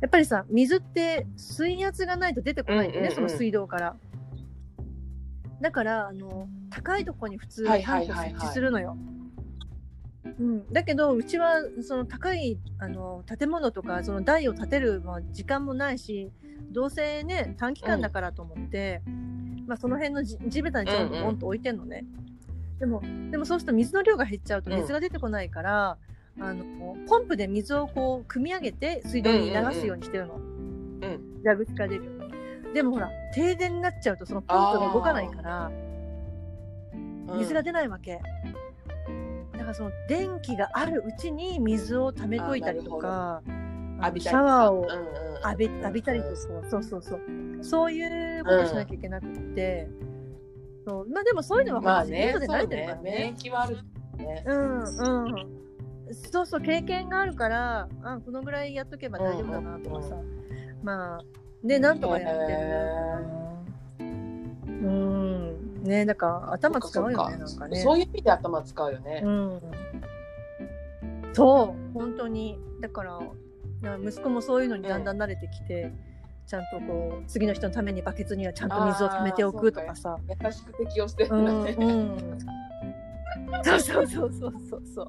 [0.00, 3.28] やっぱりさ水って水圧がないと出てこないんだよね、うんうんうん。
[3.28, 3.96] その水道から。
[5.60, 8.30] だからあの高いところに普通タンクをはいはいはいはい。
[8.30, 8.96] 設置するのよ、
[10.38, 16.30] うん、だけどうちはその高いあの建物とかその台を建てるまあ時間もないし
[16.70, 19.02] どうせね短期間だからと思って、
[19.66, 22.04] まあ、その辺のじ地べたにちょんとポンと置いてんのね、
[22.78, 25.98] でもでもそうすると水の量が減っちゃうと水が出てこないから、
[26.40, 26.64] あの
[27.08, 32.14] ポンプで水をこう汲み上げて水道に流すようにしてるの、うん蛇口から出るよう
[32.68, 32.74] に。
[32.74, 35.70] でもほら停電になっちゃうとそのポンプが動かないから
[37.38, 38.20] 水が出ないわけ、
[39.52, 43.42] だからその電気があるうちに水を溜めといたりとか
[44.14, 45.28] びシャワーをうんうん。
[45.44, 46.36] 浴び浴びたりとか
[46.68, 47.20] そうそうそう。
[47.62, 49.88] そういうことしなきゃいけなくって、
[50.88, 51.08] そう。
[51.10, 53.10] まあでもそういうのはまあね外で慣れてるからね。
[53.10, 53.18] ね。
[53.18, 53.76] 免疫はある
[54.16, 54.44] ね。
[54.46, 55.34] うんうん。
[56.32, 60.16] そうそう経験があるからあこのぐらいやっとけば大丈夫だなとかさ、
[60.82, 61.24] まあ
[61.62, 62.52] でなんとかやって
[64.04, 64.08] る
[64.68, 65.82] うん。
[65.82, 67.82] ねだから頭使うよねなんかね。
[67.82, 69.20] そういう意味で頭使うよね。
[69.22, 69.60] うん。
[71.34, 72.58] そう本当に。
[72.80, 73.18] だから
[73.82, 75.92] だから息子もそういうのにだんだん慣れてきて、
[76.48, 80.16] ちゃんとこう次の人のためにバケツにはちゃんと水を溜めておくとかさ。
[80.42, 81.76] 優しく適応してるうんんだね。
[81.78, 82.38] うん。
[83.62, 84.82] そうそうそうそうそう。
[84.94, 85.08] そう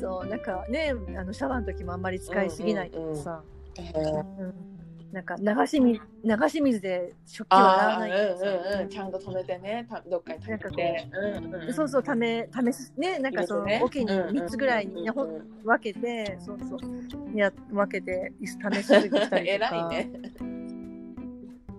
[0.00, 3.42] そうなんかねあのシャワーの時もあんまり使いすぎないとかさ、
[3.76, 4.73] へーうん
[5.14, 11.08] なんか流し水流し水で食器を洗わないとかさ、うんうん、ちゃんと止めてね、たどっかに止めて。
[11.12, 19.76] うんうんそうそう、ため、ためす、ね、なんかその、入れてね桶に3つぐらいにね、ほうんうんん分けて、そうそう、や、分けて、試しすぎしたりと偉か。
[19.78, 20.10] いね。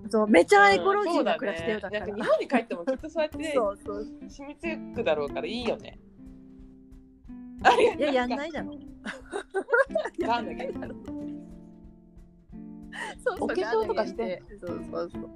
[0.09, 2.07] そう、めちゃエコロジーな暮らしだよ、だから。
[2.07, 4.07] なんか日本に帰ってもきっとそうやってそうそう。
[4.29, 5.99] 染みつくだろうからいいよね。
[7.63, 8.69] あいいや、やんないだろ。
[10.23, 11.44] わかんないけど
[13.23, 14.43] そうお化粧とかして。
[14.59, 15.29] そうそうそう。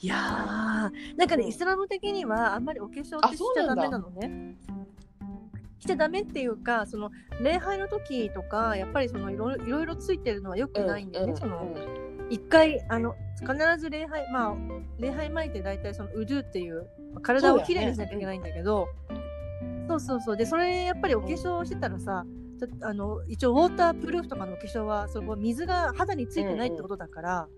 [0.00, 4.56] いやー、なんかね、イスラム的にはあんまりお化粧ってしちゃダメなのね。
[5.78, 11.36] しちゃダメっていうか、その礼拝の時とか、やっぱりそのいろいろいろついてるのは良くないんだよね。
[11.36, 11.66] その
[12.32, 14.56] 一回あの必ず礼拝まあ
[14.98, 16.86] 礼拝前って大体そのウドゥっていう
[17.20, 18.88] 体をきれいにしなきゃいけないんだけど
[19.86, 22.24] そう,、そうそうでそれやっぱりお化粧してたらさ、
[22.80, 27.48] あの一応ウォータープルーフとかのお化粧はそこ水が肌についてないってことだから、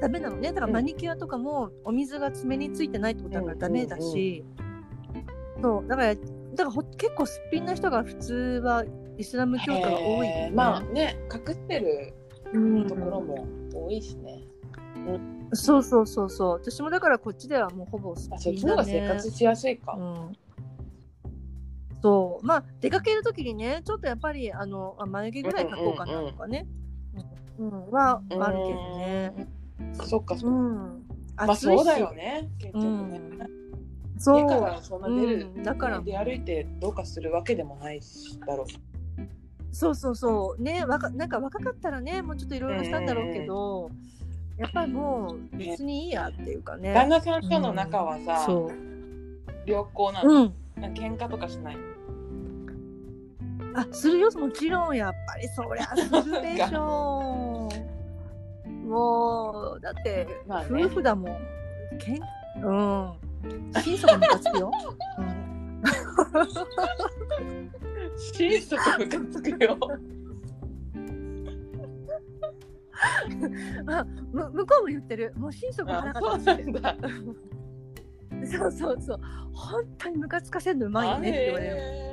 [0.00, 0.52] ダメなのね。
[0.52, 4.44] だからマニキュアとかもお水が爪についてないってことだからダメだし、
[5.62, 8.84] そうだからだからほ結構すっぴんな人が普通は
[9.18, 12.14] イスラム教徒が多いよね、まあね、隠してる
[12.52, 12.86] うん。
[12.86, 14.42] ところも多いしね。
[15.54, 16.50] そうそうそうそう。
[16.52, 19.94] 私もだからこっちではもうほぼすあ、っそっちの方が生活しやすいか。
[19.94, 20.32] うん、
[22.02, 22.46] そう。
[22.46, 26.66] まあ出かける時にねちょっとやっぱりあのあ眉毛ぐらい描こうかなとかね、
[27.58, 29.48] うんはあるけどね。
[29.80, 30.06] うん。
[30.06, 30.56] そっか、そっか。
[30.56, 31.02] うん。
[31.36, 33.20] まあそうだよね、結局ね。
[34.18, 34.40] そう。
[34.40, 35.62] 家からそんな出る、うん。
[35.62, 36.00] だから。
[36.00, 38.66] 出歩いてどうかするわけでもないしだろう。
[39.74, 40.62] そうそうそう。
[40.62, 43.90] ねわかなんか若かったらねもうちょっといろいろしたんだろうけど、
[44.58, 46.92] やっぱりもう別にいいやっていうかね。
[46.92, 48.46] 旦那さんとの仲はさ、
[49.64, 50.54] 良好なの、うん。
[50.80, 51.76] なんか喧嘩とかしない
[53.74, 58.68] あするよもちろんやっぱりそりゃするでしょう。
[58.88, 60.84] もうだって、まあね。
[60.84, 61.38] 夫婦だもん。
[61.98, 62.20] けん
[62.64, 63.12] うん。
[63.82, 64.70] 心底ムカつくよ、
[65.18, 65.82] うん、
[68.18, 69.78] 心底ムカつくよ。
[73.88, 75.32] あむ向こうも言ってる。
[75.36, 76.72] もう心底腹あがそう立つって。
[78.58, 79.20] そうそうそう。
[79.52, 81.76] 本当にムカつかせるのうまいよねって言われる。
[81.76, 82.11] へ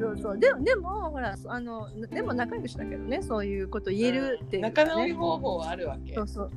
[0.00, 6.50] そうそうでもでもほらあのでも仲良しだけどねそういうこと言えるってーいうか、ね、仲直り方法はあるわけそうそう。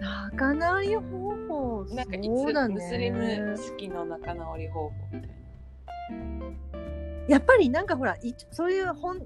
[0.00, 1.02] 仲直り方
[1.48, 3.56] 法、なんかいそうだつムスリムね。
[3.56, 5.36] 式の仲直り方法みたいな。
[7.28, 9.18] やっぱりなんかほら、いそういう本、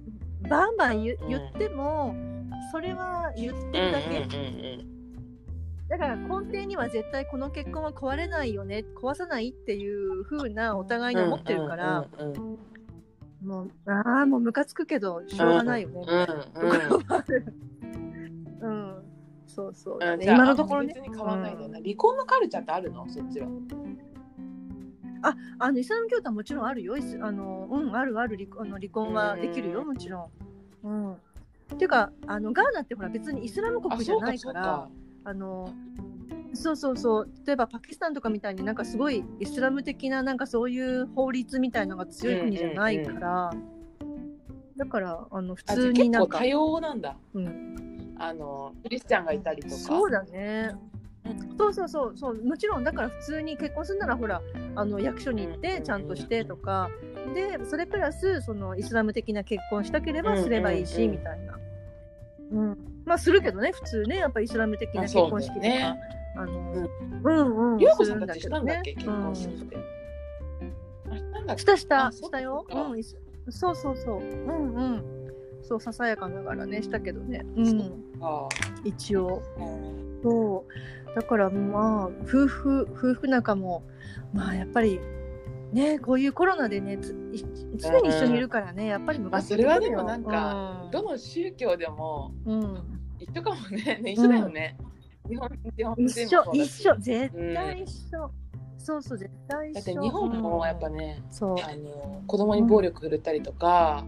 [0.49, 2.17] バンバン言うん言っても、
[2.73, 4.19] それは言ってるだけ。
[4.21, 4.94] うん
[5.89, 12.59] だから根底には絶対この結婚は壊れないよね、壊さないっていう風なお互いに思ってるから、うんうんうん
[13.45, 16.01] もう、ああ、もうムカつくけど、しょうがないよね。
[16.01, 17.55] みたいなところもある。
[18.63, 19.05] うん。
[19.47, 20.13] そうそうだね。
[20.15, 20.95] うんじゃあ今のところね。
[20.95, 23.07] 別に変わんないんだよな、うん離婚のカルチャーってあるの？
[23.07, 23.49] そっちは。
[25.59, 26.97] あのイスラム教徒はもちろんあるよ。
[27.21, 30.31] あのうんあるある離あの離婚はできるようんもちろ
[30.83, 30.89] ん。
[30.89, 31.13] うん。
[31.13, 31.17] っ
[31.77, 34.89] ていうかあのガーナってほら別にイスラム国じゃないから
[35.25, 35.73] あの
[36.53, 37.31] そうそうそう。
[37.47, 43.51] 例えばパキスタンとかみたいになんかすごいイスラム的ななんかそういう法律みたいのが強い国じゃないから、
[44.77, 47.17] だからあの普通になんか結構多様なんだ。
[47.35, 49.75] うん、あのクリスチャンがいたりとか。
[49.75, 50.75] そうだね。
[51.57, 52.17] そうそうそう。
[52.17, 52.45] そう。
[52.45, 54.43] もちろんだから普通に結婚するならほら
[54.77, 56.91] あの役所に行ってちゃんとしてとか。
[57.35, 61.03] でそれプラスそのイスラム的な結婚したければすればいいし、うん。
[61.03, 61.59] うんうんみたいな、
[62.53, 66.01] うん、まあするけどね普通ねやっぱイスラム的な結婚式とか、あね。
[66.37, 66.91] あのうん。
[67.25, 68.75] うんうんりょうこさんたちしだけどね。
[68.75, 69.77] たんだっけ結婚式って。
[71.47, 72.13] あしたんしたした。
[72.13, 72.65] したよ。
[72.69, 73.03] そうん
[73.53, 74.19] そうそうそう。
[74.19, 75.05] うんうん。
[75.63, 77.45] そうささやかながらねしたけどね。
[77.57, 78.05] うん。
[78.21, 78.49] あ
[78.85, 79.43] 一応。
[79.59, 81.15] ーそう。
[81.15, 83.83] だからまあ夫婦夫婦仲も
[84.33, 84.99] まあやっぱり
[85.75, 87.45] ねこういうコロナでねつい
[87.77, 94.01] 常に一緒にいるからね、やっぱりまあ昔それはでもなんかどの宗教でもうん、うん一緒かもね。
[94.03, 94.77] ね一緒だよね。
[95.29, 96.97] 日本日本一緒一緒。
[96.99, 98.31] 絶対一緒、
[98.77, 99.75] そうそう絶対一緒。
[99.75, 101.45] だって日本もやっぱね、う。
[101.45, 104.05] あの子供に暴力振るったりとか、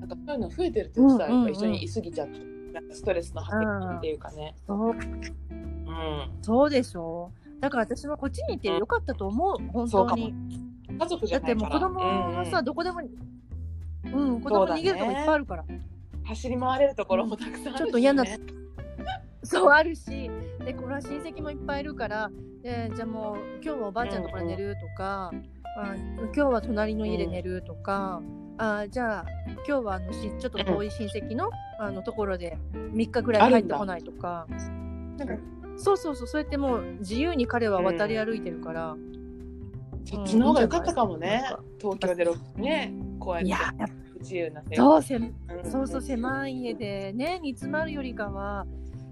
[0.00, 1.52] なんかそういうの増えてるって言ってたら、うんうんうん。
[1.52, 2.38] やっぱ一緒にいすぎちゃって、
[2.72, 4.54] なんかストレスの発散っていうかね。
[4.66, 4.90] そう。
[4.90, 4.96] うん。
[6.42, 7.32] そうでしょ。
[7.60, 9.56] だから私もこっちにいてよかったと思う。
[9.72, 10.34] 本当に
[10.98, 11.70] 家族じだってもう。
[11.70, 15.64] 子供はさ、どこでもうん子供逃げるとこいっぱいあるから。
[16.24, 18.24] 走り回れるところもたくさんあるし、ね、ちょっと嫌な
[19.42, 20.30] そうあるし
[20.64, 22.30] でこれは親戚もいっぱいいるから
[22.62, 25.30] でじゃあもう今日はおばあちゃんのところで寝るとか、
[25.76, 28.22] あ今日は隣の家で寝るとか、
[28.56, 29.26] あじゃあ
[29.56, 34.46] 今日はあのしちょっと遠い親戚の,、あのところで3日ぐらい帰ってこないとか。
[35.18, 35.34] なんか
[35.76, 38.96] そうそうそうそうやってもう自由に彼は渡り歩いてるから、
[40.04, 41.42] そっちの方が良かったかもね。
[41.80, 45.34] 東京でろねこうやっていや不自由な生そうせうん。
[45.64, 48.66] そうそう狭い家でね煮詰まるよりかは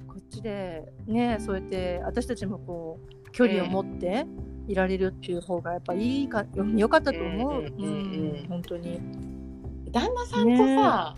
[0.06, 4.26] こっちでねそうやって私たちもこう距離を持って
[4.68, 7.62] いられるっていう方がやっぱいいかよ良かったと思う。
[7.62, 9.00] うんうんうんうん本当に。
[9.90, 11.16] 旦那さんとさ、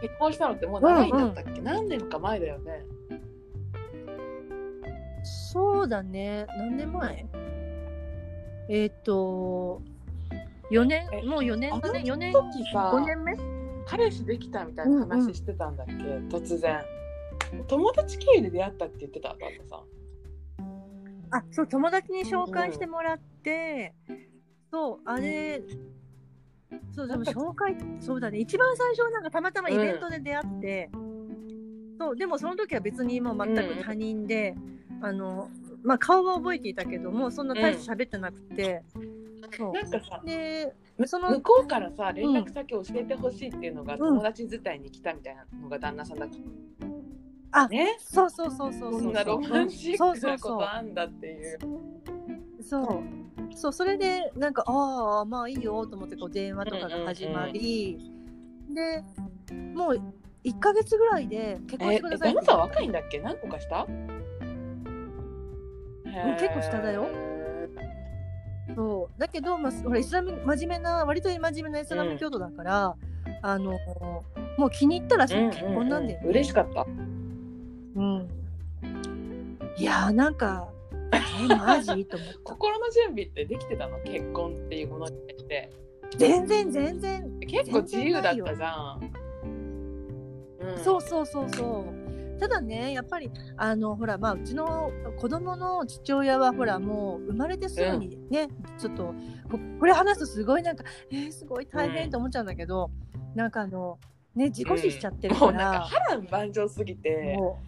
[0.00, 2.84] 結婚したのってもう長いんだったっけ、何年か前だよね。
[5.52, 6.46] そうだね。
[6.56, 7.26] 何年前？
[8.74, 9.82] えっ、と
[10.70, 12.02] 4年えもう4年だね。
[12.06, 13.36] 4年あの時さ5年目？
[13.86, 15.92] 彼氏できたみたいな話してたんだっけ、
[16.34, 16.80] 突然。
[17.68, 21.38] 友達経由で出会ったって言ってた旦那さん。
[21.38, 23.92] あそう友達に紹介してもらって、
[24.70, 25.60] そうあれ
[26.96, 28.38] そうでも紹介そうだね。
[28.38, 30.90] 一番最初はなんかたまたまイベントで出会って、
[31.98, 34.54] そうでもその時は別にもう全く他人で、
[35.02, 35.50] あの
[35.82, 38.82] まあ顔は覚えていたけどもそんな大して喋ってなくて、
[39.56, 39.72] そう。
[39.72, 43.98] なんかさでむその向こうからさ連絡先教えてほしいっていうのがん。
[43.98, 46.28] 友達伝いに来たみたいなのが旦那さんだっ
[47.50, 47.96] た、あね？
[47.98, 51.58] そうそうそうそうそうこんなロマンチッそうクなこそうそうとあんだっていう。
[52.62, 53.02] そう。
[53.54, 57.98] そうそれでなんかああまあいいよと思ってこう電話とかが始まり、
[58.70, 59.04] で
[59.74, 60.02] もう
[60.42, 63.18] 1か月ぐらいで結婚えしてくださいって旦那さん若いんだっけ？
[63.20, 63.60] 何個か
[66.12, 67.08] 下ん結構下だよ。
[68.74, 69.20] そう。
[69.20, 72.96] だけど、まあ、ほらイスラム真面目な割と真面目なイスラム教徒だから、
[73.42, 73.78] あの
[74.56, 76.28] もう気に入ったら結婚なんだよ、ね。
[76.28, 76.86] 嬉しかった
[77.94, 78.28] うん、
[79.76, 80.68] いやーなんか
[81.12, 82.06] えマジ？
[82.06, 83.98] と思った 心の準備ってできてたの？
[84.00, 85.70] 結婚っていうものに対して。
[86.16, 87.40] 全然全然。
[87.40, 89.10] 結構自由だったじゃん、
[90.60, 92.01] うん、そうそうそうそう。
[92.42, 98.48] ただね、やっぱりあのほらまあうちの子供の父親はほらもう生まれてすぐにね、
[98.80, 99.14] ちょっと
[99.48, 102.90] ここれ話すとすごいなんかえー、すごい大変と思っちゃうんだけど、
[103.36, 104.00] なんかあの
[104.34, 107.60] ね自己死しちゃってるか、もうなんから波乱万丈すぎて、も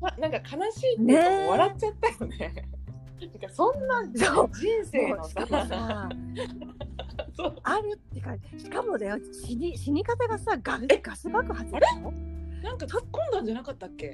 [0.00, 2.68] ま、なんか悲しいっていうかね笑っちゃったよね。
[3.22, 4.26] なんかそんな人
[4.86, 6.08] 生のさ。
[7.62, 12.12] あるってかしかもだよ死に死に方がさガガス爆発だよ。
[12.66, 14.06] なんか突っ込んだんじゃなかったっけ？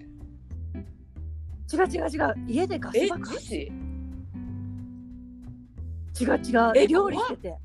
[1.72, 3.54] 違う違う違う家でガえス爆発。
[3.54, 3.70] 違う
[6.20, 7.56] 違うえ料理してて。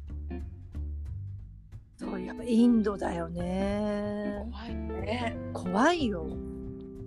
[1.97, 4.45] そうやっぱインドだよね。
[4.51, 5.37] 怖いね。
[5.53, 6.25] 怖いよ。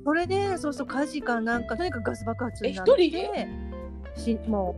[0.05, 3.49] それでそうそう火事かなんかとにかくガス爆発になってえ
[4.17, 4.77] 一しも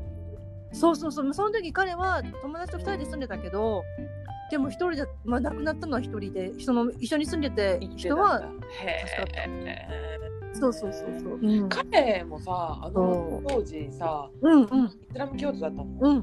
[0.72, 3.84] うそうそうそうその時彼は友達と二人で住んでたけど
[4.52, 8.42] でも一人で、まあ、亡くなったのは一人でその一緒に住んでて人は
[8.82, 9.88] へ助かったえ。
[10.52, 14.84] そうそうそうそう、うん、彼もさあのそ当時さうんうん。
[14.84, 15.86] イスラム教徒だったの？
[16.02, 16.18] うん。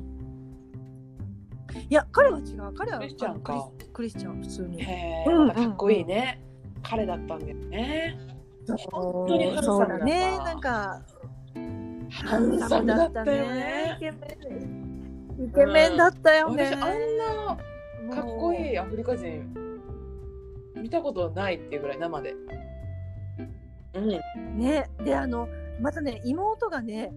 [1.89, 2.73] いや彼は違う。
[2.75, 3.69] 彼はクリスチャンか。
[3.93, 4.83] クリスチャン普通に。
[4.83, 6.39] へえ、うんかっこいいね。
[6.83, 8.15] 彼だったんだよね。
[8.91, 10.35] 本当にハンサそうだね。
[10.37, 11.01] さなんか
[12.11, 13.97] ハンサムだったよね。
[13.97, 13.99] イ。
[13.99, 14.17] ケメ
[14.55, 15.45] ン。
[15.49, 16.79] イケメンだったよね、私あん
[17.17, 17.57] な
[18.13, 19.53] かっこいいいアフリカ人。
[20.75, 22.35] 見たことないっていうぐらい生で。
[23.93, 24.09] うん。
[24.57, 24.89] ね。
[25.03, 25.47] であの
[25.81, 27.11] またね妹がね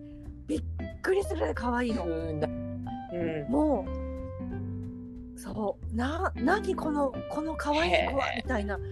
[0.47, 0.63] びっ
[1.01, 2.05] くりするぐらい可愛いの。
[2.05, 2.41] うん。
[3.51, 3.87] も
[5.37, 5.97] うそう。
[5.97, 8.79] な何このこの可愛い子はみたいな。
[8.79, 8.85] も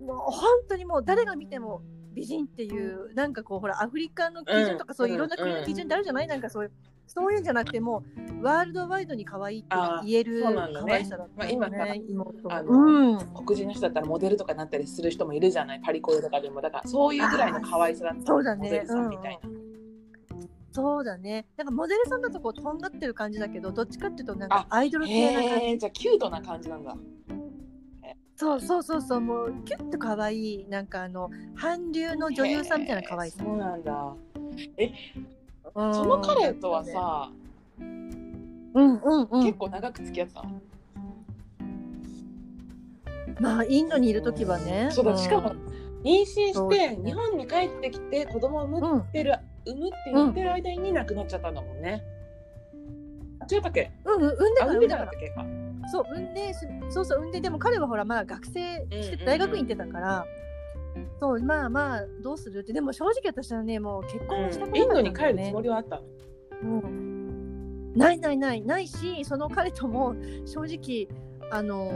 [0.00, 1.82] うもう本当にもう誰が見ても
[2.14, 4.94] 美人っていうなんかこうほらアフリカの基準とか、うん。
[4.94, 6.72] そういういろんな国の基準ってあるじゃない、なんかそういう
[7.14, 8.02] そういうんじゃなくても
[8.40, 9.68] うワールドワイドに可愛いって
[10.06, 13.18] 言える可愛さだったよまあ今あのうん。
[13.44, 15.80] 黒人の人だったらモデルとかになったりする人もいるじゃない？
[15.84, 16.62] パリコレとかでも。
[16.62, 18.64] だからそういうぐらいの可愛さだったそうだね。
[18.64, 19.48] モデルさんみたいな、
[20.72, 21.46] そうだね。
[21.58, 25.78] なんかモデルさんだとこうとんがってる感じだけどどっちかっていうとなんかアイドル系な感じ。
[25.78, 26.96] じゃあキュートな感じなんだ。
[28.36, 29.20] そうそうそうそう。
[29.20, 30.66] もうキュッと可愛い。
[30.68, 33.44] なんかあの韓流の女優さんみたいな可愛さ。
[33.44, 33.92] へえそうなんだ。
[33.92, 35.41] うん
[35.74, 37.30] その彼とはさ、
[37.78, 39.44] うんうんうん。
[39.44, 40.60] 結構長く付き合ってたの。
[43.40, 44.88] まあインドにいる時はね。
[44.92, 45.54] そうだしかも
[46.04, 52.02] 妊娠して日本に帰ってきて子供を産むってる、産むって言ってる間に亡くなっちゃったんだもんね。
[53.50, 53.90] 違ったっけ？
[54.04, 55.28] うんうん産んであから産んでからっけ？
[55.30, 55.44] か
[55.90, 56.58] そう産んでし
[56.90, 59.24] そうそう産んででも彼はほらまだ学生してうん。
[59.24, 60.26] 大学院行ってたから、
[61.20, 62.72] そうまあまあどうするって。
[62.72, 65.32] でも正直私はねもう結婚したくインなかったんだよね。
[65.32, 66.02] ドに帰るつもりはあった。
[66.64, 67.92] のうん。
[67.94, 68.62] ないないない。
[68.62, 70.14] ないしその彼とも
[70.44, 71.08] 正直
[71.50, 71.92] あの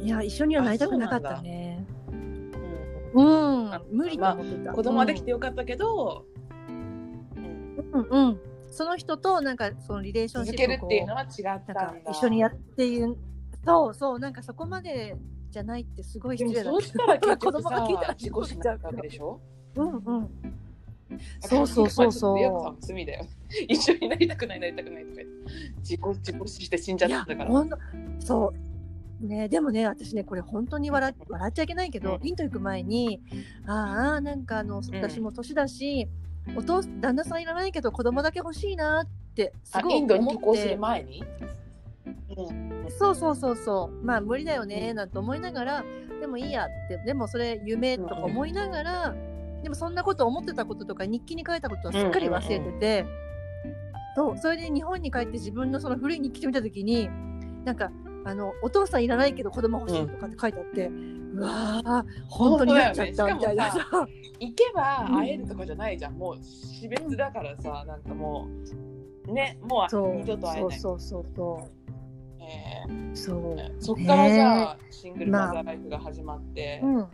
[0.00, 1.86] いや一緒にはなりたくなかったね。
[3.12, 6.24] うんあ無理と思ってた、子供はできてよかったけど、
[6.66, 7.26] うん。
[7.92, 13.16] うん、うん、その人となんかそのリレーションシ続ップをこけるっていうのは違ったなんかんだ一緒にやっていう
[13.64, 14.18] そうそう。
[14.18, 15.16] なんかそこまで
[15.50, 19.40] じゃないってすごいで失礼だもそうしたら結局子供が聞いたらさ自己死になったわけでしょ
[19.76, 19.96] うん。
[19.96, 20.30] うん
[21.40, 22.76] そうそうそうそう。
[22.80, 23.26] 罪だよ。
[23.68, 25.32] 一緒になりたくないなりたくないとか言って。
[25.78, 27.50] 自己自己死して死んじゃったから。
[27.50, 27.76] ほんと
[28.20, 28.52] そ
[29.20, 29.26] う。
[29.26, 32.26] ねでもね私ねこれ本当に笑笑っちゃいけないけど、うん。
[32.28, 33.20] インド行く前に
[33.66, 36.08] ああなんかあの私も年だし、
[36.56, 41.60] お父旦那さんいらないけど子供だけ欲しいなってすごいあインドに思渡航すってる前に、うん
[42.98, 44.04] そうそうそうそう。
[44.04, 45.84] まあ無理だよねなんて思いながら
[46.20, 49.14] でもいいやってでもそれ夢とか思いながら、
[49.62, 53.06] でもそんなこと思ってたこととか日記に書いたことはすっかり忘れてて、
[54.16, 57.08] そうそれで日本に帰って自分のその古い日記を見た時に
[57.64, 57.90] なんか
[58.24, 63.70] あのお父さんいらないけど子供欲しいとかって書いてあって、うわー本当になっちゃったみたいな。
[63.70, 64.06] 本さ。
[64.40, 68.48] 行けば会えるとかじゃないじゃん、もう死別だからさなんかも
[69.26, 70.78] うねもう二度と会えない。
[70.78, 77.08] そうそうそうえそうーそっからじゃあ、シングルマザーライフが始まって、うん。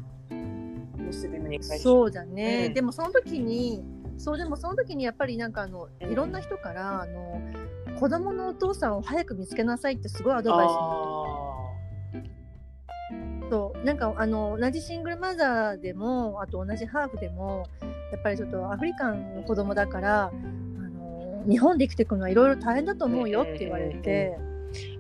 [1.07, 2.75] ムスリムにそうだね、うん。
[2.75, 3.85] でもその時に
[4.19, 6.11] そうでもその時にやっぱりなんかあのうん。
[6.11, 7.41] いろんな人からあの
[7.99, 10.73] 子供のお父さんを早く見つけなさいってすごいアドバイス
[13.51, 13.85] そう。
[13.85, 17.67] なんかあの同じシングルマザーでもあと同じハーフでも
[18.13, 24.37] やっぱりちょっとアフリカンの子供だからあの日本で生きていくのはいろいろ大変だと思うよって言われて、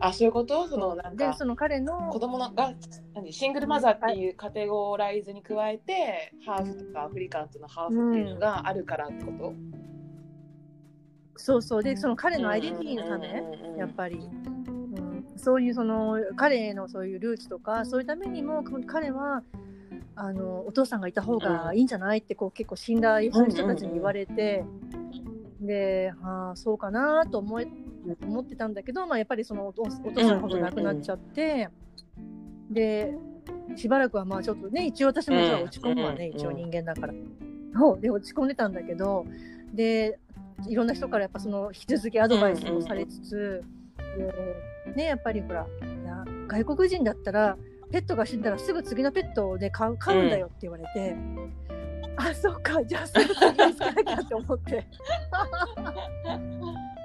[0.00, 0.68] あそういうこと？
[0.68, 2.74] そのなんかでその彼の子供のが
[3.14, 3.32] 何？
[3.32, 9.54] シングルマザーっていうカテゴライズに加えて、ハーフとかアフリカンとのハーフっていうのがあるからってこと、
[11.36, 11.82] そうそう。
[11.82, 13.42] でその彼のアイデンティティのため、
[13.78, 19.42] やっぱり、うん、そういうその彼のそういうルーツとかそういうためにも彼は
[20.14, 24.64] あのお父さんがいた方がいいんじゃないってこう結構信頼する人たちに言われて、
[25.60, 27.60] で、ああそうかなと思
[28.08, 31.68] え思ってたんだけど、まあ、やっぱりそのお父さんのこと亡くなっちゃって、
[32.70, 33.14] で
[33.76, 37.14] しばらくはまあちょっとね一応私もさうん落ち込むわね、うん一応人間だから。
[37.78, 39.26] そうで落ち込んでたんだけど
[39.74, 40.18] で
[40.66, 43.62] いろんな人からやっぱその引き続きアドバイスをされつつ、
[44.86, 45.66] でねやっぱりほら
[46.48, 47.58] 外国人だったら
[47.92, 51.14] ペットが死んだらすぐ次のペットをね買う買うんだよって言われて、
[52.16, 54.86] あそうかじゃあすぐ次につけなきゃって思って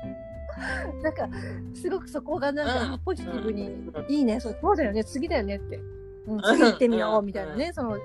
[1.02, 1.30] なんか
[1.74, 3.00] すごくそこがなんかうん。
[3.00, 4.06] ポジティブに、うん。
[4.08, 4.40] いいね。
[4.40, 5.04] そうそうだよね。
[5.04, 5.80] 次だよねって、
[6.28, 8.00] うん、次行ってみようみたいなね、そのあの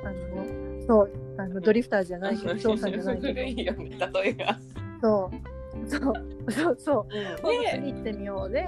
[0.87, 3.33] そうあのドリフターズじゃないけど翔さんじゃないけど。
[3.35, 4.59] 古いよね例えが。
[5.03, 5.89] そう。
[5.89, 6.53] そう。
[6.53, 7.13] そうそう。
[7.13, 8.67] で次行ってみようで、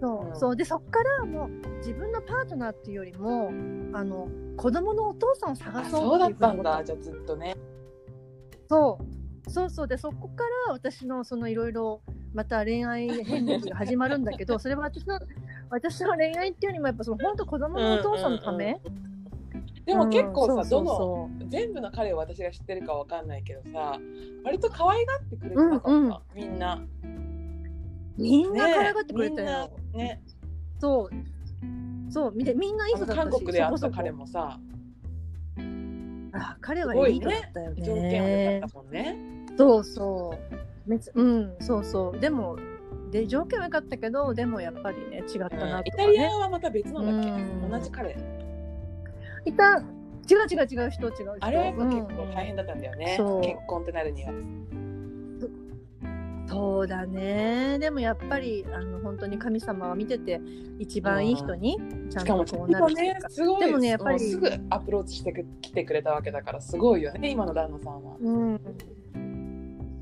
[0.00, 0.36] そう、うん。
[0.36, 0.56] そう。
[0.56, 3.52] でそっからもう自分のパートナーっていうよりも
[3.92, 6.82] あの子供のお父さんを探あそうそうだったんだ。
[6.84, 7.54] じゃあずっとね。
[8.68, 8.98] そ
[9.46, 9.50] う。
[9.50, 9.88] そうそう。
[9.88, 12.02] でそこから私のそのいろいろ
[12.34, 15.18] また恋愛遍歴が始まるんだけど それは私の
[15.70, 18.80] 私の恋愛っていうよりもやっぱその本当子供のお父さんのため、
[19.84, 23.98] でも結構さ、うんどの全部の彼を私が知ってるかわかんないけどさ
[24.44, 26.18] 割と可愛がってくれてなかった、うんうん。
[26.34, 26.82] みんな。
[28.16, 30.22] みんなね可愛がってくれたよ、ね
[30.78, 31.10] そう。
[32.12, 32.32] そう。
[32.34, 34.58] みんなみんないい人だったし韓国で会った彼もさ。
[36.34, 37.82] あ彼はいい人だねったよね。
[37.82, 39.16] 条件は良かったもんね。
[39.56, 40.61] そうそう。
[40.86, 42.20] めつうん、そうそう。
[42.20, 42.56] でも、
[43.10, 46.28] で条件は良かったけど、でもやっぱりね、違ったうんなとかイタリアね。
[46.28, 48.16] はまた別のだっけ、うん同じ彼
[49.44, 49.84] いた、違う
[50.50, 51.36] 違う違う人、違う人。
[51.40, 52.46] あれはやっぱ結構大変。
[52.46, 54.32] 変だったんだよね、そう結婚ってなるには。
[56.52, 57.78] そうだね。
[57.78, 60.38] でもやっぱり、あの、本当に神様は見てて、
[60.78, 61.78] 一番いい人に、
[62.10, 63.30] ちゃんしかもとこうなるっていうか。
[63.30, 68.16] すごいでもねやっぱりすぐアプローチしてく来てくれたわけだからすごいよね今の旦那さんは。
[68.20, 68.60] うん。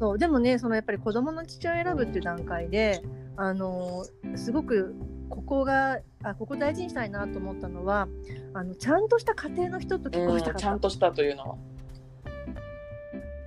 [0.01, 3.03] そう、でもね、そのやっぱり子供の父親を選ぶっていう段階で、
[3.37, 4.03] あの
[4.35, 4.95] すごく
[5.29, 8.09] ここがあここ大事にしたいなと思ったのは
[8.53, 11.57] あのちゃんとした家庭の人と結婚したかった、ちゃんとしたというのは。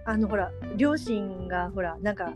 [0.05, 2.33] あのほら両親がほらなんか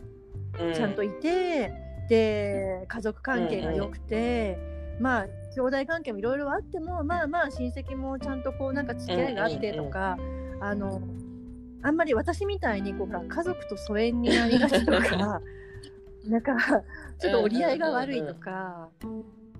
[0.55, 1.71] うちゃんといて、
[2.09, 4.57] で家族関係が良くて、
[4.99, 10.17] まあ兄弟関係もいろいろあってもまあまあ親戚もちゃんとこうなんか付き合いがあってとか、
[10.59, 11.01] あの
[11.83, 15.41] あんまり私みたいにこうほら家族と疎遠になりがちとか
[16.25, 16.53] なんか。
[17.19, 18.89] ちょっと折り合いが悪いとか、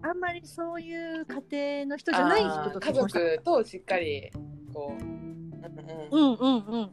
[0.03, 4.31] あんまりそういう家庭の人じゃない人と家族としっかり
[4.73, 5.53] こう、うん
[6.11, 6.37] うんうん。
[6.39, 6.89] うんうん。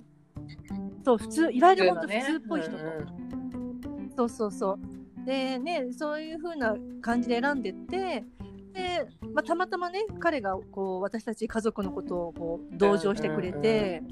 [1.05, 4.79] そう普通いわゆる本当普ね通っぽい人と、うんそうそうそ
[5.23, 5.27] う。
[5.27, 8.25] でねそういう風な感じで選んでって
[8.73, 14.03] で、まあ、たまたまね彼がこう私たち家族のことをこう同情してくれて、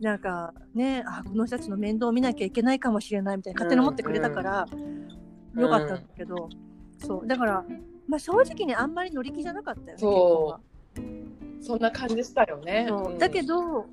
[0.00, 5.60] なんかねあこの人たちの面倒を見なきゃいけないかもしれないみたいな勝手に思ってくれたから、ん。
[5.60, 6.48] よかったんだけど、
[6.98, 7.26] そう。
[7.26, 7.64] だから、
[8.06, 11.64] まあ、正直ねあんまり乗り気じゃなかったよねそう。
[11.64, 12.88] そんな感じしたよね。
[13.18, 13.86] だけど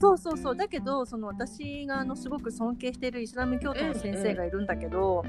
[0.00, 0.56] そうそうそう。
[0.56, 5.24] だけどその私があのすごく尊敬しているイスラム教徒の先生がいるんだけど、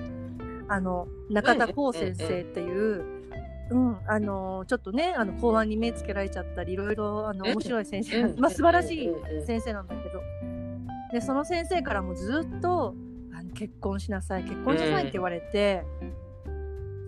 [0.68, 3.21] あの中田光先生っていう、
[3.72, 8.40] うんあのちょっとねあの法案に目つけられちゃったりいろいろあの面白い先生、うん。
[8.40, 9.10] まあ、素晴らしい
[9.46, 10.22] 先生なんだけど。
[11.12, 12.96] でその先生からもずっと
[13.34, 15.84] あの結婚しなさい結婚しなさいって言われて、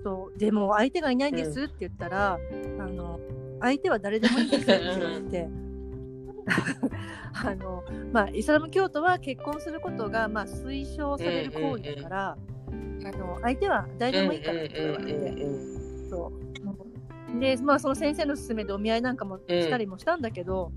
[0.04, 2.38] そうでも相手がいないんですって言ったら、
[2.80, 3.20] あの
[3.62, 5.50] 相手は誰でもいいんですって言われて。
[7.46, 12.38] あのまあ、イスラム教徒は結婚することが、まあ、推奨される行為だから、
[13.06, 15.83] あの相手は誰でもいいからって言われて、うん
[16.14, 16.32] そ
[17.36, 17.40] う。
[17.40, 20.72] で、まあ、その先生の勧めでお見合いなんかもしたりもしたんだけど、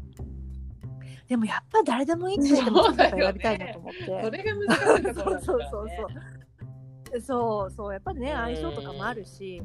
[1.28, 4.22] でもやっぱ誰でもいいって言っても選びたいなと思って。
[4.24, 7.20] それが難しいところ そうそうそうそう。
[7.20, 9.62] そうそうやっぱりね相性とかもあるし、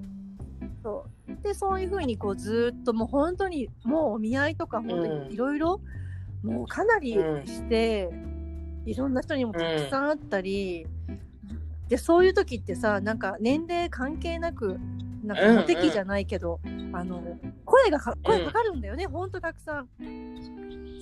[0.84, 1.44] そう。
[1.44, 5.28] でそういうふうにこうずーっともう本当にもうお見合いとか本当うん。
[5.30, 5.82] にいろいろ
[6.44, 7.14] もうかなり
[7.46, 8.10] して、
[8.86, 10.88] いろんな人にもたくさんあったり、
[11.88, 14.80] でそういう時ってさなんか年齢関係なく
[15.34, 16.60] なんか無敵じゃないけど、
[16.94, 17.22] あの
[17.66, 19.90] 声がか声かかるんだよね、ほんとたくさん。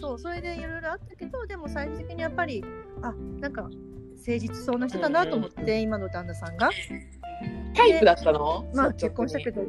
[0.01, 2.63] そうそれでいろいろあったけどでも最終的にやっぱり
[3.01, 3.73] あなんか誠
[4.25, 6.69] 実そうな人だなと思って、うん今の旦那さんが。
[7.75, 8.65] タイプだったの？
[8.73, 9.61] まあ結婚したけど。
[9.61, 9.65] う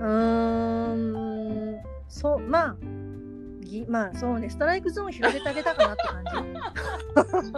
[0.00, 2.76] ーんそうまあ
[3.74, 7.52] ぎまあそうねストライクゾーン広げてあげたかなって感じ。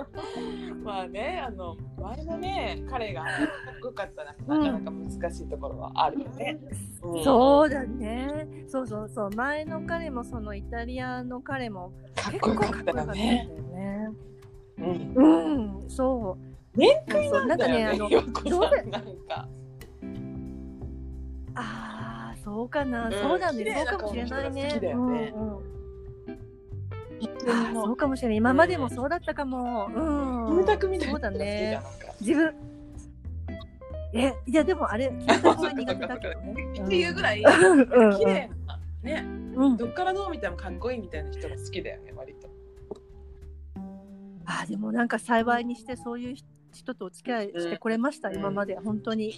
[0.84, 3.32] まあねあの前のね彼がかっ
[3.80, 6.58] こよかったらなかなか難しいところはあるよね。
[7.02, 7.24] うん。
[7.24, 8.46] そうだね。
[8.68, 9.30] そうそうそう。
[9.30, 13.48] 前の彼もそのイタリアの彼もかっ結こよかった構かっこよかったんだよね。
[13.72, 14.08] ね
[14.78, 15.82] うん。
[15.82, 16.78] うんそう。
[16.78, 19.48] 面そうそうなんかねあのなんか。
[21.58, 23.12] ああそうかな、うん。
[23.12, 23.84] そうだね。
[23.88, 24.78] そうかもしれないね。
[24.78, 24.92] ね。
[24.94, 25.76] うんうん
[27.48, 28.36] あそうかもしれない。
[28.38, 29.86] 今までもそうだったかも。
[29.86, 30.46] うん。
[30.48, 31.80] キムタクみたいそうだなね
[32.20, 32.54] 自分。
[34.12, 36.54] えいやでもあれキムタクは苦手だけどね。
[36.84, 37.80] っていうぐらい うん。
[37.80, 39.24] うん綺麗なね。
[39.54, 39.76] うん。
[39.76, 42.48] どっからどう見てもかっこいいみたいな人が好きだよね割と。
[44.44, 46.36] あーでもなんか幸いにしてそういう
[46.72, 48.36] 人とお付き合いしてこれました、うん。
[48.36, 48.76] 今まで。
[48.76, 49.34] 本当に。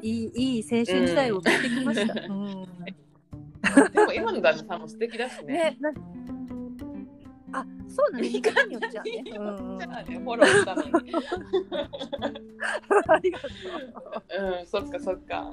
[0.00, 2.66] いいいい青春時代を送ってきました、うん。
[3.92, 5.76] でも今の旦那さんも素敵だしね。
[5.80, 5.92] ね
[7.92, 8.28] そうだね。
[8.28, 10.90] 見方によっちゃね、あねフォローしたのに。
[13.08, 13.50] ありがとう。
[14.60, 15.52] うんそっかそっか。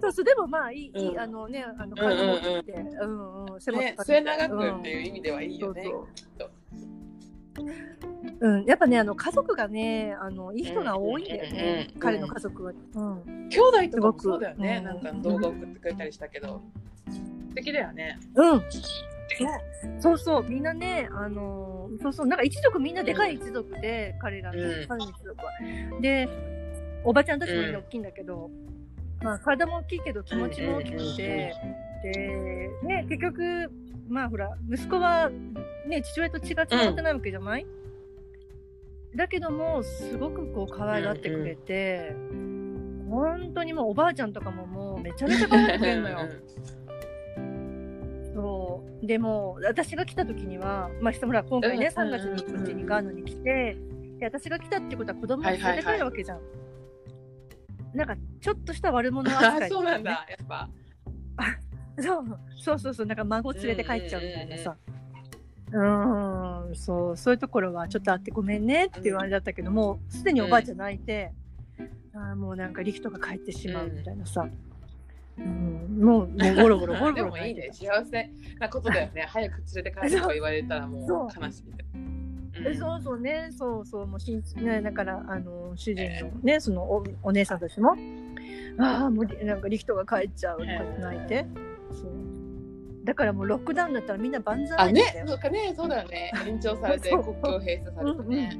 [0.00, 4.12] そうそうでもまあいい、いいうんあのねあのうんうん彼もって、うんうん、背もね高くて。
[4.12, 5.84] 末永くっていう意味ではいいよね。
[5.84, 6.08] そ
[8.40, 14.80] うん、やっぱねあの家族がねあのいい人が多いんだよね、うんうん彼の家族は、うん、兄弟とかもそうだよね。
[14.80, 16.62] なんか動画送ってくれたりしたけど。
[17.10, 18.18] 素敵だよね。
[18.34, 18.62] うん
[19.98, 20.44] そうそう。
[20.48, 22.26] みんなねあのーそうそう。
[22.26, 24.86] なんか一族みんなでかい一族で、彼らのうん。
[24.88, 25.52] 彼の一族は。
[26.00, 26.28] で
[27.04, 28.50] おばちゃんたちもみんな大きいんだけど、
[29.22, 31.54] まあ体も大きいけど気持ちも大きくて、
[32.02, 33.70] でね結局
[34.08, 35.30] まあほら息子は
[35.86, 37.66] ね父親と血がつながってないわけじゃない、
[39.14, 42.16] だけどもすごくこう可愛がってくれて、
[43.10, 46.18] 本当にもうおばあちゃんとかももうめちゃめちゃ可愛がってくれるのよ。
[48.34, 49.06] そう。
[49.06, 53.76] でも私が来た時には、まあ、ほら今回ね、うん3月にこっちにガーナに来て
[54.18, 56.40] で私が来たってことは子供を連れて帰るわけじゃん、
[57.94, 60.26] なんかちょっとした悪者扱いあ そうなんだ。
[60.28, 60.68] やっぱ。
[62.02, 62.24] そう。
[62.58, 63.06] そうそうそう。
[63.06, 64.76] なんか孫連れて帰っちゃうみたいなさ。
[65.72, 66.74] うーん。
[66.74, 67.16] そう。
[67.16, 71.32] そういうところはちょっとあってごめんねっていうあれだったけどもうすでにおばあちゃん泣いて、
[72.12, 74.58] あーもうなんかリキとか帰ってしまうみたいなさ、うん、
[75.36, 77.70] もうもうゴロゴロゴロゴでロもいいね。
[77.72, 79.26] 幸せなことだよね。
[79.28, 81.64] 早く連れて帰るとか言われたらもう悲しい。
[82.66, 83.00] えそう。
[83.02, 87.96] そうね、そうそう、もうしんね、だから、あの、主人のね、そのおお姉さんたちも、
[88.78, 90.70] ああ、もう、なんか、リヒトが帰っちゃうとか
[91.00, 91.46] 泣いて、
[91.90, 92.10] そう。
[93.04, 96.32] だからもう、ロックダウンだったらみんな万歳あねそうかね、そうだよね。
[96.46, 98.58] 延長されて国境閉鎖されてね。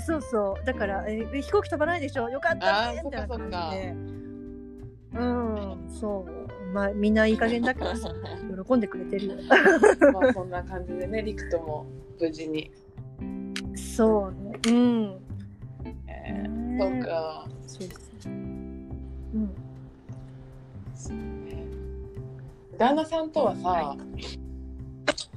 [0.00, 0.64] そうそう。
[0.66, 2.28] だからえ飛行機飛ばないでしょ。
[2.28, 3.02] よかったね。
[3.04, 3.94] みたいな感じで
[5.18, 6.72] うんそう。
[6.72, 8.12] まあみんないい加減だからさ
[8.66, 9.34] 喜んでくれてるよ。
[10.12, 11.86] まあそんな感じでね、リクとも
[12.20, 12.70] 無事に。
[13.74, 14.58] そうね。
[14.68, 15.18] うん。
[16.06, 17.48] えーねそうか。
[17.66, 17.88] そう
[18.20, 18.32] そう。
[18.32, 18.36] う
[19.38, 19.50] ん。
[20.94, 21.64] そうね
[22.78, 23.96] 旦那さんとはさ、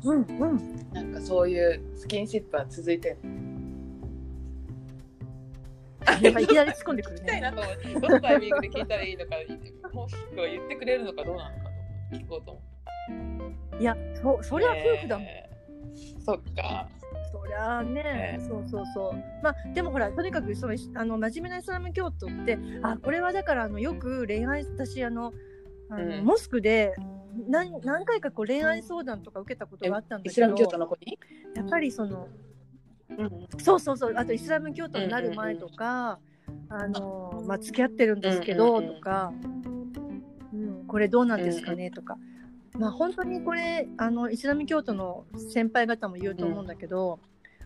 [0.04, 0.80] うんうん。
[0.94, 3.18] なんかそういうスキンシップは続いてる
[6.12, 9.32] なんかいきなり突っ込んでくる聞きたいねなと思って、どのタイミングで聞いたらいいのか、
[9.94, 11.64] もしくは言ってくれるのかどうなのか
[12.12, 12.62] と聞こうと思。
[13.80, 15.50] いやそそりゃ夫婦だもん、えー
[16.24, 16.88] そっか。
[17.32, 25.34] そりゃあね、ええそうそうそうまあでもほらとにかくそのあの真面目なイスラム教徒ってあこれはだからあのよく恋愛私あの
[25.90, 26.96] あの、うんモスクで
[27.48, 31.20] 何何回かこう恋愛相談とか受けたことがあったんだけどイスラム教徒の子に？
[31.56, 32.49] やっぱりそのうん。
[33.58, 34.14] そうそうそう。
[34.16, 36.20] あとイスラム教徒になる前とか、
[36.70, 39.34] あのまあ付き合ってるんですけど、とか、
[40.54, 42.18] うん、これどうなんですかね、とか。
[42.78, 47.20] まあ本当にこれあのイスラム教徒の先輩方も言うと思うんだけど、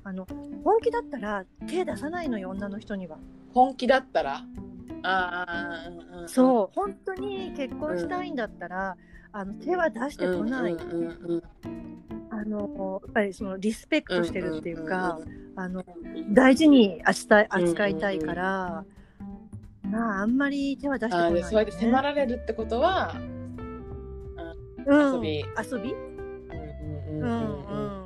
[0.03, 0.25] あの
[0.63, 3.17] 本気だったら手出さないのよ女の人には。
[3.53, 4.43] 本気だったら？
[5.03, 5.89] あ
[6.27, 6.75] そう。
[6.75, 8.95] 本当に結婚したいんだったら、
[9.33, 10.77] あの手は出してこない、
[12.33, 15.19] あのやっぱりそのリスペクトしてるっていうか、
[15.55, 15.85] あの
[16.31, 18.85] 大事に扱い扱いたいから、
[19.83, 21.43] まああんまり手は出してこない、ね。
[21.43, 23.15] そうやって迫られるってことは、
[24.87, 25.15] うん。
[25.15, 25.39] 遊び。
[25.39, 28.05] 遊び、うんうんうん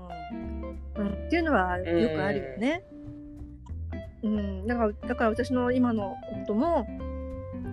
[0.97, 2.83] うんうん、っていうのはよくあるよね。
[4.23, 6.85] うん、だからだから私の今の夫も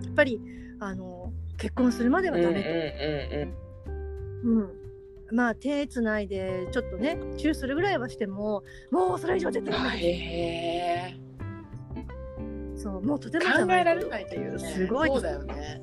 [0.03, 0.39] やっぱり
[0.79, 4.47] あの結婚するまではダメと。
[4.47, 4.84] うん
[5.35, 10.09] まあ手つないでちょっとねチューするぐらいはしてももうそれ以上絶対ダメですへ
[11.19, 11.25] え
[12.85, 14.59] そうもうとても考えられないっていうね。
[14.59, 15.81] すごいそうだよね。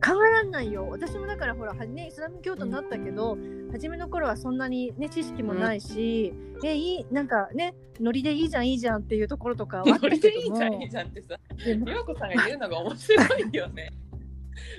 [0.00, 0.86] 考えられないよ。
[0.88, 3.36] 私もだからほらはねイスラム教徒になったけど、
[3.72, 6.32] 初めの頃はそんなにね知識もないし、
[6.64, 10.40] えいいなんかねノリでいいじゃんいいじゃんっていうところとかはあったこれけども。
[10.40, 11.36] でいいじゃんいいじゃんってさ
[11.84, 13.90] 美和子さんが言うのが面白いよね。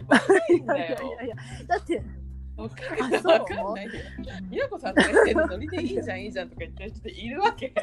[0.08, 0.22] 悪
[0.56, 1.36] いやいやいや
[1.68, 2.02] だって
[2.62, 3.16] わかんない。
[3.18, 3.34] あそう？
[3.34, 3.92] わかんないよ
[4.50, 7.74] 美和子さんとか言ってるのノリでいいじゃんいいじゃんとか言ってる人っているわけ。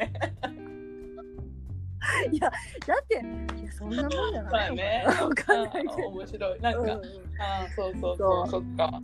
[2.31, 2.49] いや
[2.87, 3.15] だって
[3.61, 5.59] いやそんなもんじゃまないあねのかな。
[5.61, 6.07] わかんないけど。
[6.07, 6.59] 面白い。
[6.61, 8.47] なんか、うんああそうそうそそう。
[8.47, 9.01] うそっか。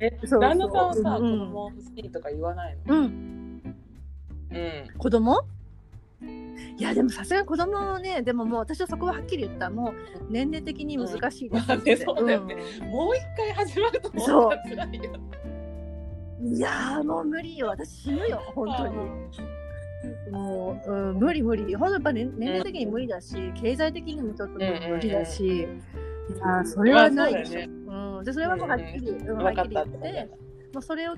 [0.00, 0.40] えそうそう。
[0.40, 1.38] 旦那さんはさ、うん。
[1.38, 2.94] 子供欲しいとか言わないの？
[2.96, 3.62] うん。
[4.52, 4.98] うん。
[4.98, 5.40] 子供？
[6.78, 9.70] いやでもさすがに子供はねでももう私はそこははっきり言った。
[9.70, 9.94] もう
[10.30, 12.56] 年齢的に難しいですうんよね。
[12.80, 12.88] うん。
[12.90, 15.20] もう一回始まると思ったら辛いよ。
[16.42, 17.68] いやーもう無理よ。
[17.68, 18.94] 私死ぬよ本当に。
[20.30, 21.74] もう、うん、無理無理。
[21.74, 30.28] ほんとやっぱ、ね、年齢的に無理だし、経済的にもちょっと無理だし、いやーそれはないでしょ、ううん、でそれはもうはっきり、うんはっきり言って。
[30.74, 31.14] もうそれを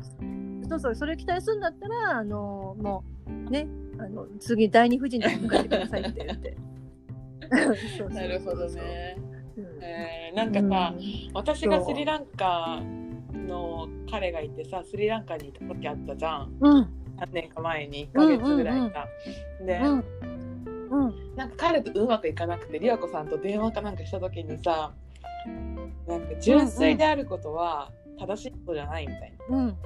[0.68, 3.66] そうそうそれを期待するんだったらあのもうね
[3.98, 6.56] あの次第二夫人に向かってくださいって言って。
[7.50, 9.16] そうそうなるほどね、
[9.56, 9.82] うん。
[9.82, 10.94] えー、なんかさ、
[11.32, 12.82] 私がスリランカ
[13.32, 16.56] の彼がいてさスリランカにいた時あったじゃん。
[16.60, 16.88] うん。
[17.16, 19.08] 何年か前に1ヶ月ぐらいか、
[19.64, 20.04] で、うん
[20.90, 24.92] うんなんか彼とうまくいかなくてりわこさんと電話かなんかした時にさ
[26.06, 29.56] なんか純粋であることは正しいことじゃないみたいな。
[29.56, 29.76] うん。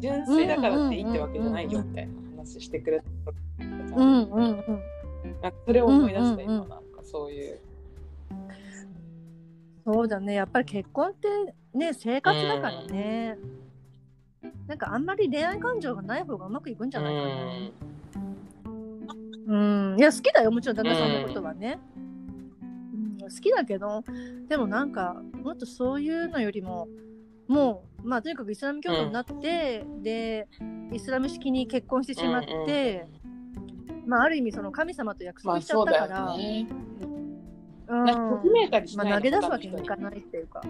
[0.00, 2.12] 純粋だからっていいってわけじゃないよみたいな
[2.44, 4.64] 話してくれたじゃんうんうん。
[5.66, 7.60] それを思い出したうんうんうん今なんかそういう。
[9.84, 10.34] そうだね。
[10.34, 11.28] やっぱり結婚って
[11.74, 13.36] ね生活だからね、
[14.66, 17.34] なんかあんまり恋愛感情がない方がうまくいくんじゃないかな。
[19.46, 19.98] うん。
[19.98, 24.02] いや好きだよもちろん旦那さんのことはね、うん、好きだけど
[24.48, 26.88] でもなんかもっとそういうのよりも
[27.46, 30.46] もうまあとにかくイスラム教徒になって、で
[30.92, 33.06] イスラム式に結婚してしまって、
[34.06, 38.04] まあある意味その神様と約まあ束しちゃったから、うん。
[38.04, 39.18] なんかときめいたりしまあ、ないの？
[39.18, 40.62] 投げ出すわけにいかないっていうか。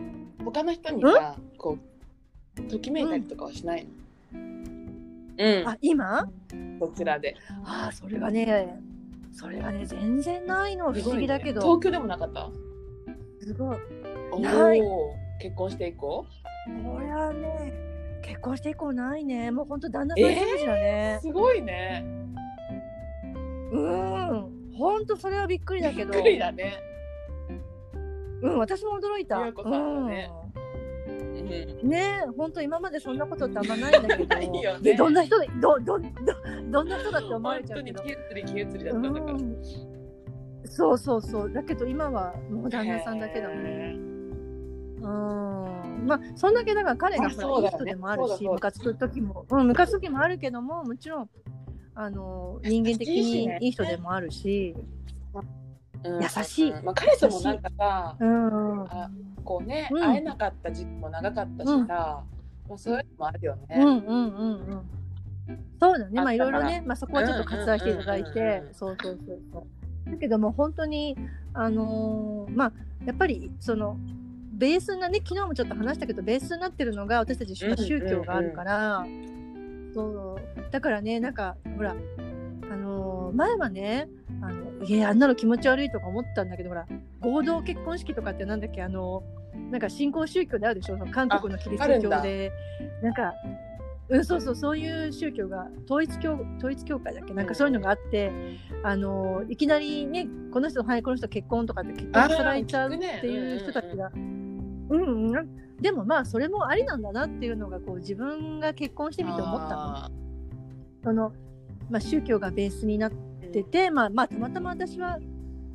[0.45, 1.78] 他の人にさこ
[2.57, 3.91] うときめいたりとかはしないの？
[5.39, 5.68] うん。
[5.68, 6.28] あ今？
[6.80, 7.37] そちらで。
[7.64, 8.80] ああそれがね
[9.32, 10.93] それがね全然ないの。
[10.93, 11.61] 不思議だけど。
[11.62, 12.49] 東京でもなかった？
[13.41, 13.76] すごい。
[14.32, 14.82] おない。
[14.82, 16.26] お結婚して以降
[16.85, 17.72] これはね
[18.24, 19.51] 結婚して以降ないね。
[19.51, 22.05] もうほんと旦那さん一筋だね、すごいね。
[23.70, 24.72] うん。
[24.76, 26.12] ほんとそれはびっくりだけど。
[26.12, 26.78] びっくりだね。
[28.41, 29.39] うん私も驚いた。
[29.39, 30.30] 美和子さんはね。
[31.07, 31.11] う
[31.82, 31.91] うん。
[31.91, 34.35] ね本当今までそんなことってあんまないんだけど。
[34.35, 34.80] ないよね。
[34.80, 36.09] でどんな人でどどど
[36.70, 38.22] どんな人だって思われ本当にちゃうけど。
[38.32, 39.32] 気移り気移りだったんだから。
[39.35, 39.57] うん。
[40.66, 41.53] そうそうそう。
[41.53, 43.84] だけど今はもう旦那さんだけだもんへ
[45.05, 46.07] うん。
[46.07, 47.91] まあそんだけだから彼があほら、そうだよね。
[47.91, 49.47] いい人でもあるしムカつく時も。
[49.49, 51.31] うんムカつく時もあるけどももちろん
[51.95, 56.71] あの人間的にいい人でもあるし、ー優しい。
[56.71, 59.11] うんまあ、彼ともなんかさ、うん、あ
[59.45, 60.03] こうね、うん。
[60.03, 61.87] 会えなかった時期も長かったしさ、うん。
[61.87, 62.25] ま
[62.75, 63.77] あ、そういうのもあるよね。
[63.79, 64.83] うんうんうんうん。
[65.81, 66.21] そうだね。
[66.23, 69.67] まあいろいろね、まあ、そこはちょっと割愛していただいてうんそうそうそうそ
[70.07, 70.11] う。
[70.11, 71.17] だけども本当に
[71.53, 72.73] あのーまあ
[73.07, 73.97] やっぱりその
[74.55, 79.07] ベースなね昨日もちょっと話したけどベースになってるのが私たち宗教があるから、
[79.95, 80.71] そう。
[80.71, 81.95] だからねなんかほら
[82.71, 84.09] あのー前はね
[84.43, 86.87] あのいやあんなの気持ち悪いとか思ったんだけどほら
[87.21, 89.23] 合同結婚式とかってなんだっけあの
[89.71, 92.53] なんか新興宗教であるでしょ韓国のキリスト教で。
[93.03, 93.33] なんか
[94.09, 98.31] うんそうそうそういう宗教が統一教統一教会だっけなんかそういうのがあって、
[98.83, 104.44] あのいきなりねこの人はいこの人結婚とかって結婚されちゃうっていう人たちが、うんうん
[105.81, 110.11] でもまあそれもありなんだなっていうのがこう自分が結婚してみて思った
[111.03, 111.33] その
[111.91, 115.19] まあ、宗教がベースになってーて、まあ、まあたまたま私は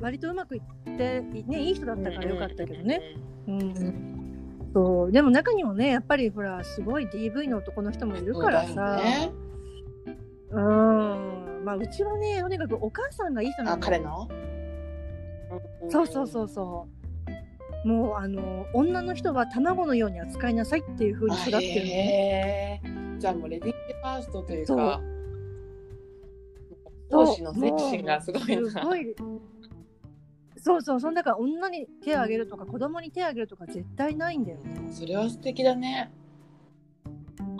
[0.00, 3.00] 割とうまくいって、ね、いい人だったからよかったけどね。。
[3.48, 4.10] うん
[4.72, 5.12] そう。
[5.12, 8.98] でも中にもねやっぱりほらすごい DV の男の人もいるからさ。
[8.98, 9.30] よね。
[10.50, 11.64] うん。
[11.64, 14.28] まあうちはねとにかくお母さんがいい人なあの彼の？
[15.88, 16.99] そうそうそうそう
[17.84, 22.82] もうあの女の人は卵のように扱いなさいっていう風に育ってるのね。
[23.18, 25.00] じゃあもうレディーファーストというかそう。
[27.10, 28.70] 同士の精神がすごいな。
[28.70, 29.14] すごい。
[30.56, 31.00] そうそう。
[31.00, 34.92] そから女に手を挙げるとか子供に手を挙げるとか絶対ないんだよね。
[34.92, 36.12] それは素敵だね。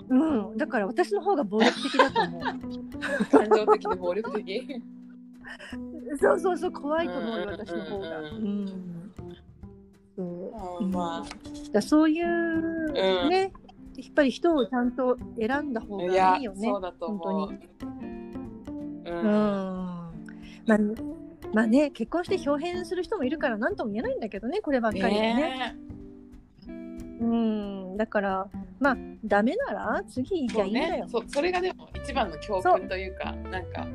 [0.08, 0.14] う
[0.54, 0.56] ん。
[0.56, 2.42] だから私の方が暴力的だと思う。
[3.30, 4.82] 感情的で暴力的？
[6.20, 6.72] そうそうそう。
[6.72, 8.20] 怖いと思う私の方が。
[8.20, 8.66] ううん。
[8.66, 8.74] そ
[10.16, 11.24] ううんま
[11.72, 13.28] だそういう、うん。
[13.28, 13.52] ね
[13.96, 17.28] やっぱり人をちゃんと選んだ方がいいよねそうだと思う。
[17.28, 17.58] 本
[19.04, 19.20] ううん。
[19.20, 19.24] ん。
[20.66, 20.78] まあ
[21.52, 25.34] まあね結婚して表変する人もいるから何とも言えないんだけどねこればっかりはね。
[25.34, 25.76] ね。
[27.20, 27.96] うん。
[27.96, 28.48] だから
[28.78, 31.04] まあダメなら次行きゃいいんだよ。
[31.04, 31.10] ね。
[31.10, 33.86] そそれがでも一番の教訓というかなんか。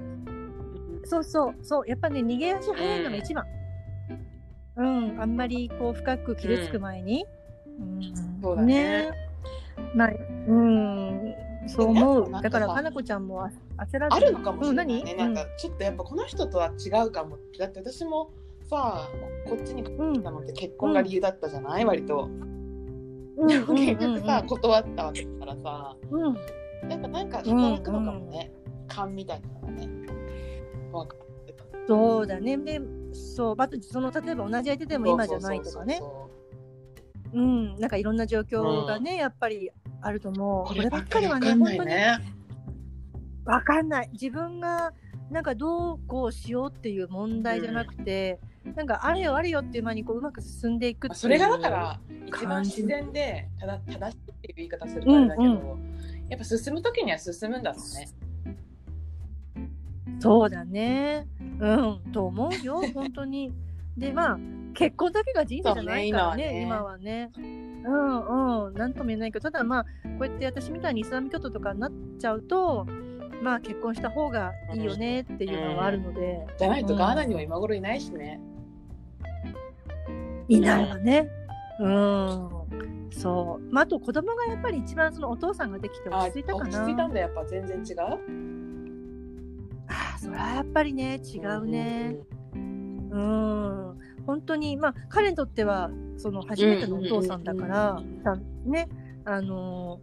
[1.05, 1.55] そうそう。
[1.61, 1.87] そう。
[1.87, 3.45] やっぱね逃げ足早いのが一番。
[3.45, 3.64] うん、
[4.77, 7.25] あんまりこう深く傷つく前に、
[7.79, 8.01] うん。
[8.41, 9.09] そうだね。
[9.93, 10.09] まあ
[10.47, 11.33] うん。
[11.67, 12.31] そう思う。
[12.41, 13.51] だからかなこちゃんもあ
[13.85, 14.15] 焦らず。
[14.15, 17.37] あるのかもしれないね、なんかちょっとやっぱこの人とは違うかも。
[17.57, 18.31] だって私も
[18.69, 19.09] さ
[19.45, 22.29] ここっちに来うんたのって結婚が理由だったじゃない、割と。
[23.37, 24.47] 結局さ、うん。
[24.47, 25.95] 断ったわけだからさ。
[26.11, 26.35] うん。
[26.89, 28.51] やっぱなんか働くのかもね、
[28.87, 29.89] 勘みたいなのがね。
[31.87, 32.57] そうだね。
[32.57, 32.79] で
[33.15, 35.97] そうあとその例えば同じ相手でも今じゃないとかね。
[35.99, 36.29] そ
[37.33, 39.69] うんなんかいろんな状況がね、やっぱり
[40.01, 40.73] あると思う。
[40.73, 41.49] こればっかりはね。
[41.49, 42.19] わかん本当にないね
[43.45, 44.09] わかんない。
[44.13, 44.93] 自分が
[45.29, 48.39] なんかどうこうしようっていう問題じゃなくて、
[48.75, 55.95] なんかあれよあれよっていう間にこううまく進んでいくっていうそれがだから一番自然でただ正しいっていう言い方するとあれだけど、うん
[56.27, 58.09] やっぱ進む時には進むんだろうね。
[60.19, 61.27] そうだね
[61.59, 63.53] うんと思うよ 本当に。
[63.97, 64.39] でまあ
[64.73, 67.31] 結婚だけが人生じゃないからねね今はね。
[67.37, 69.89] うんうんなんとも言えないけどただまあこ
[70.21, 72.85] うやって私みたいにイスラム教徒とかになっちゃうと
[73.43, 76.99] まあ結婚した方がいいよねっていうのはあるので、じゃないとうん。
[76.99, 78.39] ガーナには今頃いないしね、
[80.47, 81.29] いないわね。
[81.79, 82.49] うん。
[83.11, 83.73] そう。
[83.73, 86.85] まあ、あと子供がやっぱり一番そのお父さんができてあ落ち着いたか落ちな。
[86.87, 87.19] 着いたんだ。
[87.19, 88.54] やっぱ全然違う？
[89.87, 92.15] ああ、それはやっぱりね、違うね。
[92.53, 93.97] うん。
[94.25, 98.87] 本当に、まあ、彼にとっては、その初めてのお父さんだから、さね、
[99.25, 99.99] あの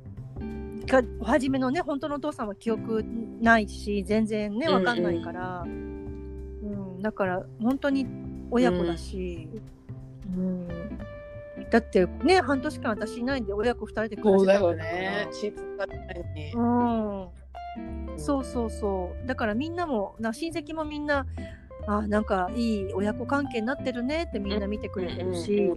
[0.89, 2.49] か初めのね、本当のお父さん。
[2.49, 3.05] は記憶
[3.41, 5.03] ないし、全然ね、わかん。
[5.03, 8.07] ないから、うん、だから、本当に
[8.51, 9.49] 親子だし、
[10.37, 10.69] うん。
[11.71, 13.47] だってね、半年間私いないん。
[13.47, 14.79] で、親子二人で暮らしてそうだよたん。
[14.79, 17.29] だからね気使ってないのにうん、
[18.17, 19.27] そうそうそう。
[19.27, 21.27] だからみんなもな親戚もみんな
[21.87, 25.73] あなんかいい親子関係になってるねってみんな見てくれてるし、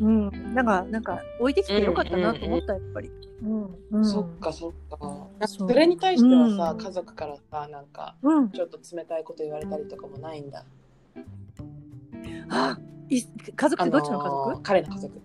[0.00, 3.10] うんなんかなんか置いてきてよかったなと思ったやっぱり、
[3.42, 5.46] うんうん、そっかそっか。
[5.46, 6.78] それに対してはさ、うん。
[6.78, 8.50] 家族からさなんかうん。
[8.50, 10.64] ちょっと冷たいこと言われたりとかもないんだ。
[12.48, 13.22] あい
[13.56, 15.20] 家族ってどっちの家族、あのー彼の家族。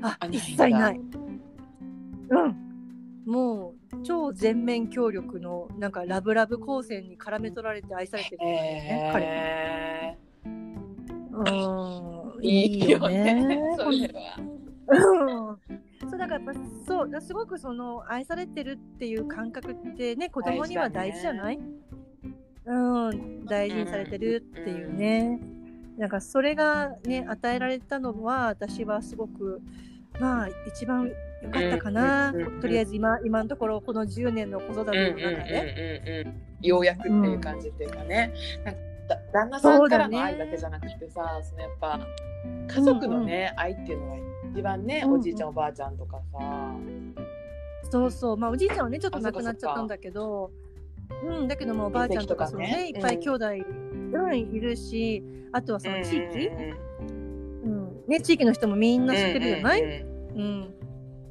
[0.00, 1.00] あ一切ない。
[2.30, 2.56] うん。
[3.26, 9.24] もう超全面協力のなんかラブラブ光線に絡め取られて愛されてるね彼。
[9.24, 10.18] へ
[11.32, 11.44] うん。
[11.44, 13.60] ーいいよね。
[13.78, 14.36] それは。
[14.88, 16.10] うん。
[16.10, 21.60] そうだからやっぱそうだすごくその愛されてるっていう感覚ってね子供には大事じゃない、
[22.66, 23.44] うん。
[23.46, 25.40] 大事にされてるっていうね、
[25.96, 29.60] なんかそれがね与えられたのは私はすごく
[30.20, 31.10] まあ一番
[31.42, 36.66] 良かったかな、うんうんうんうんとりあえず今今のところこの10年の子育ての中で、うん。
[36.66, 38.32] ようやくっていう感じっていうかね。
[38.64, 42.00] なんかだ旦那さんからの愛だけじゃなくてさ、そのやっぱ
[42.68, 44.16] 家族のね、愛っていうのが
[44.54, 46.38] 一番ね、おじいちゃんおばあちゃんとかさ。
[47.90, 48.36] そうそう。
[48.36, 50.50] まあおじいちゃんはねちょっと亡くなっちゃったんだけど。
[51.24, 52.88] うんだけどもおばあちゃんとかそのねね。
[52.88, 53.46] いっぱい兄弟、
[54.12, 55.22] うん、いるし
[55.52, 60.40] あとはその地域、うんうんね、地域の人もみんな知ってるじゃない、うん。
[60.40, 60.74] うん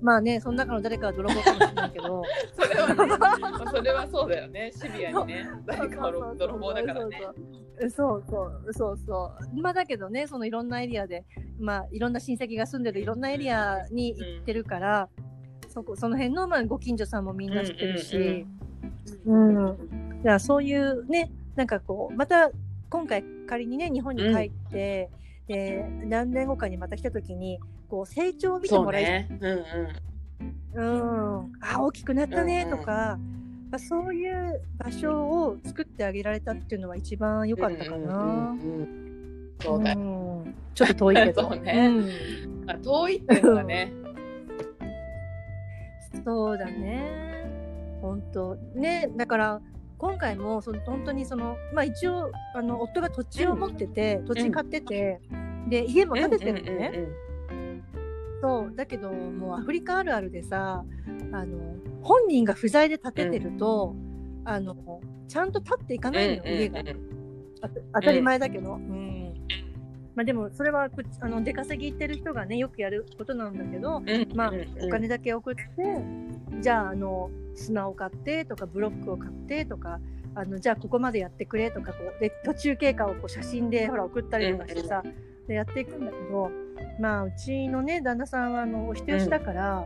[0.02, 2.24] まあねその中の誰かは泥棒かもしれないけど。
[2.58, 4.72] それはね、まあそれはそうだよね。
[4.74, 7.22] シビアにね、 誰かは泥棒だからね。
[7.90, 8.98] そうそうそう。
[8.98, 11.26] そうまあだけどねそのいろんなエリアで
[11.60, 15.10] まあいろんな親戚が住んでるいろんなエリアに行ってるから、
[15.68, 18.46] そこその辺のまあご近所さんもみんな知ってるし、
[19.26, 19.78] うんだか
[20.24, 22.52] らそういうねなんかこうまた
[22.90, 25.10] 今回仮にね日本に帰って、
[25.48, 27.60] で何年後かにまた来た時に
[27.92, 29.28] こう成長を見てもらいね。
[29.42, 29.66] うん
[30.78, 31.44] うん。
[31.44, 32.66] うん、あ大きくなったね。
[32.66, 33.20] とか、
[33.70, 38.16] まあ、そういう場所を作ってあげられたっていうのは一番良かったかな。
[38.16, 41.42] うんうんちょっと遠いけど。
[41.52, 41.88] そうね。
[41.88, 42.66] うん。
[42.66, 43.94] まあ遠いっていうのがね。
[46.24, 47.50] そうだね。
[48.02, 48.56] 本当。
[48.74, 49.62] ねだから
[49.98, 55.20] 今回もその本当にそのまあ一応あの夫が土地を持ってて、土地買ってて、
[55.68, 57.31] で家も建ててるのね。
[58.42, 58.76] そう。
[58.76, 60.84] だけどもうアフリカあるあるでさ
[61.32, 63.96] あの本人が不在で建ててると、
[64.46, 64.76] あの
[65.28, 66.80] ちゃんと立っていかないのよ、家が。
[67.62, 69.12] あ当たり前だけど、うん。
[70.16, 74.02] まあ、でもそれはこあの出稼ぎ行ってる人がねよくやることなんだけど、
[74.36, 75.64] まあ、お金だけ送って
[76.60, 80.00] じゃああの砂を買ってとかブロックを買ってとか
[80.36, 85.02] あのじゃあここまでやってくれとかこうで途中経過をこう写真でほら送ったりとかしてさ、
[85.52, 86.50] でやっていくんだけど
[87.00, 89.86] まあうちのね旦那さんはあのお人よしだから、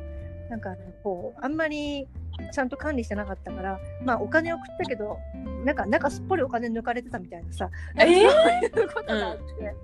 [0.49, 2.07] なんかこうあんまり
[2.51, 5.17] ちゃんと管理してなかったからまあお金送ったけど
[5.63, 8.29] なんかなんかすっぽりお金抜かれてたみたいなさ、えー？
[8.73, 9.75] そういうことがあって、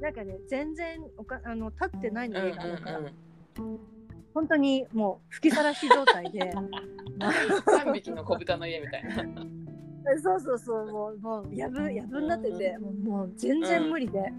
[0.00, 3.00] なんかね全然おかあの立ってないの家があるから、
[4.34, 6.52] 本当にもう吹きさらし状態で。
[7.66, 9.61] 三匹の子豚の家みたいな。
[10.22, 14.32] そうそうそうもうもうやぶやぶになっててもう全然無理で、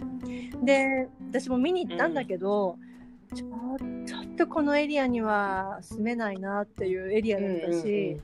[0.63, 2.77] で私も見に行ったんだけど、
[3.33, 3.47] ちょ
[4.05, 8.19] ちょっとこのエリアには住めないなっていうエリアだったし、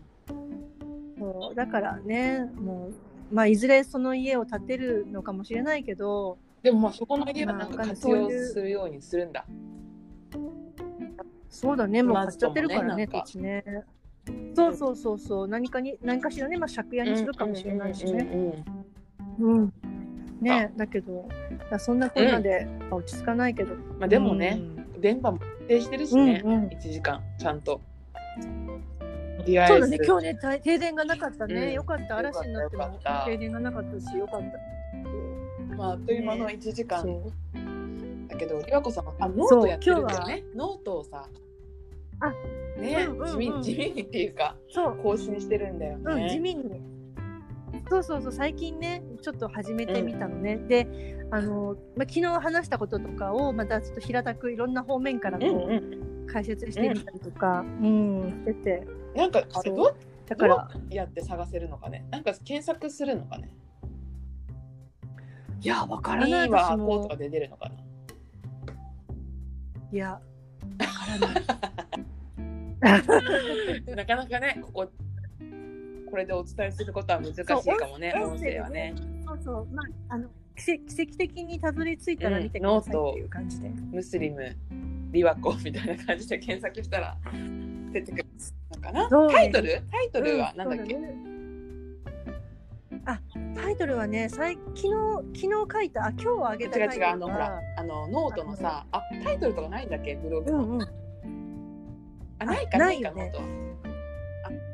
[1.18, 2.90] そうだからねも
[3.32, 9.46] うまあいずれその家を建てるのかもしれないけどでもまあそこの家はなんかまあ活用するようにするんだ。
[11.50, 13.64] そうだねもう買っちゃってるからね土地ね
[14.56, 15.48] そうそうそうそう。
[15.48, 18.64] 何かに何かしらねまあ借家にするかもしれないしね、
[19.40, 19.52] うん。
[19.52, 19.74] うん。
[20.42, 21.28] ねだけど、
[21.70, 22.00] だそん。
[22.00, 22.26] なこん。
[22.26, 23.76] なで、落ち着かないけど。
[24.00, 24.60] まあでもね、
[25.00, 26.54] 電波も安定してるしね、うん。
[26.54, 26.68] うん。
[26.68, 27.62] 1時間ちゃん。
[27.62, 27.82] と。
[29.46, 31.56] そうだね、今日ね、停電がなかったね。
[31.56, 31.74] うん。
[31.74, 35.76] よかった、嵐になっても停電がなかったし、よかった。
[35.76, 39.08] まああっという間の1時間そうだけど、りわこさん。
[39.08, 40.08] あノートやってるん。
[40.08, 40.44] だよね。
[40.56, 41.26] ノートをさ、
[42.20, 42.34] あ
[42.80, 46.24] ね、うんうんうん地味 地味にっていうかそう、更新してるんだよね。
[46.24, 46.82] うん、地味に。
[47.90, 50.58] そうそうそう、最近ね、ちょっと始めてみたのね。
[50.58, 50.88] で、
[51.32, 56.28] あの、まあ、昨日話したこととかを、またちょっと平たくいろんな方面からこうんう、うん。
[56.28, 58.88] 解説してみたりとか、うん、してて。
[59.16, 59.96] なんかどう
[60.28, 62.06] だから、やって探せるのかね？
[62.12, 63.50] なんか検索するのかね？
[65.62, 67.16] いや、わからいないい私はこうともか。
[67.16, 67.76] で出るのかな？
[69.92, 70.20] いや、わ
[70.78, 71.44] からない。
[73.96, 74.88] なかなかね、ここ、
[76.10, 77.56] これでお伝えすることは難しいか
[77.88, 78.94] もね、音声はね。
[79.26, 83.70] そうそう、まあ、あの奇跡奇跡的にたどり着いたら見てくださいっていう感じで。
[83.70, 84.56] ムスリム、
[85.12, 87.18] リワコみたいな感じで検索したら
[87.92, 88.26] 出てくる
[88.76, 89.10] のかな？
[89.32, 89.82] タイトル？
[89.92, 91.30] タイトルはなんだっけ、うんね
[93.06, 93.20] あ、
[93.56, 94.90] タイトルはね、さい昨日
[95.42, 100.16] 昨日書いた、あ、今日あげた違う違う、あの、ほら、あの、ノートのさ、あ、タイトルとかないんだっけ？
[100.16, 100.58] ブログの。
[100.58, 100.88] うんうん。
[102.40, 103.40] あ、ないか、あないか、ノート。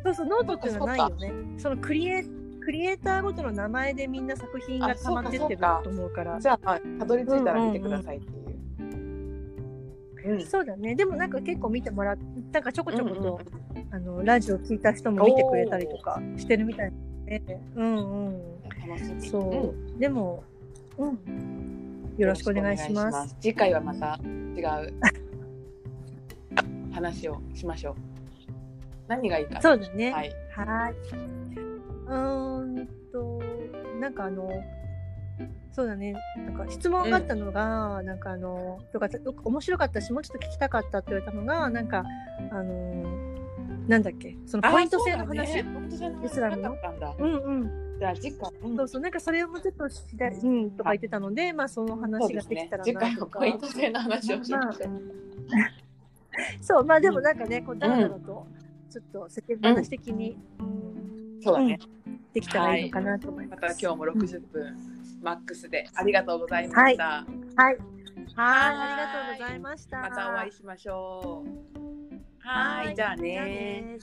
[0.05, 1.33] そうそう、ノートっていうのはないよね。
[1.57, 2.23] そのクリエ
[2.65, 6.39] クリエイターごとの名前でみんな作品があ溜まってってると思うから。
[6.39, 8.39] じゃあ、まあたどり着いたら見てくださいっていう。
[8.39, 8.45] うん
[10.47, 10.95] そうだね。
[10.95, 12.17] でもなんか結構見てもらっ
[12.51, 13.39] なんかちょこちょこと、
[13.91, 16.93] あのラジオ聞いた人も見てくれたりとかしてるみたい
[17.27, 18.41] で、うんうん。
[19.21, 20.43] そう、んでも、
[20.97, 21.19] うん。
[22.17, 23.35] よろしくお願いします。
[23.39, 24.93] 次回はまた違う
[26.95, 27.95] 話をしましょう。
[29.07, 29.61] 何がいいか。
[29.61, 30.11] そうだね。
[30.11, 30.31] はい。
[30.55, 30.95] はーい。
[32.07, 33.41] うーんと、
[33.99, 34.49] なんかあの、
[35.73, 36.15] そうだね。
[36.37, 39.09] なんか質問があったのが、なんかあの、よか
[39.43, 42.05] 面白かったし、もうちょっと聞きたかったって言われたのが、なんか、
[42.51, 43.03] あの、
[43.87, 45.55] なんだっけ、そのポイント制の話？
[45.55, 45.65] ね
[46.19, 46.75] ポイスラムの？
[47.19, 47.97] うんうん。
[47.99, 52.83] じゃあ次回、うんそうそう、なんかそれをもうちょっと知りたい、うん、とか言ってたので、まあその話ができたら。
[52.83, 53.39] 次回なとか。
[53.39, 55.01] はポイント制の話をしましょう。
[56.61, 58.47] そう、まあでもなんかね、こう、だらだらと、
[58.89, 60.37] ちょっと世間話的に、
[61.41, 61.79] そうだね。
[62.33, 63.55] できたらいいのかなと思いま。
[63.55, 64.77] ますた今日も60分
[65.21, 67.03] マックスでありがとうございました。
[67.05, 67.25] はい。
[67.55, 67.77] はい、
[68.35, 70.01] ありがとうございました。
[70.01, 71.75] またお会いしましょう。
[72.39, 73.97] はい、じゃあねじゃあね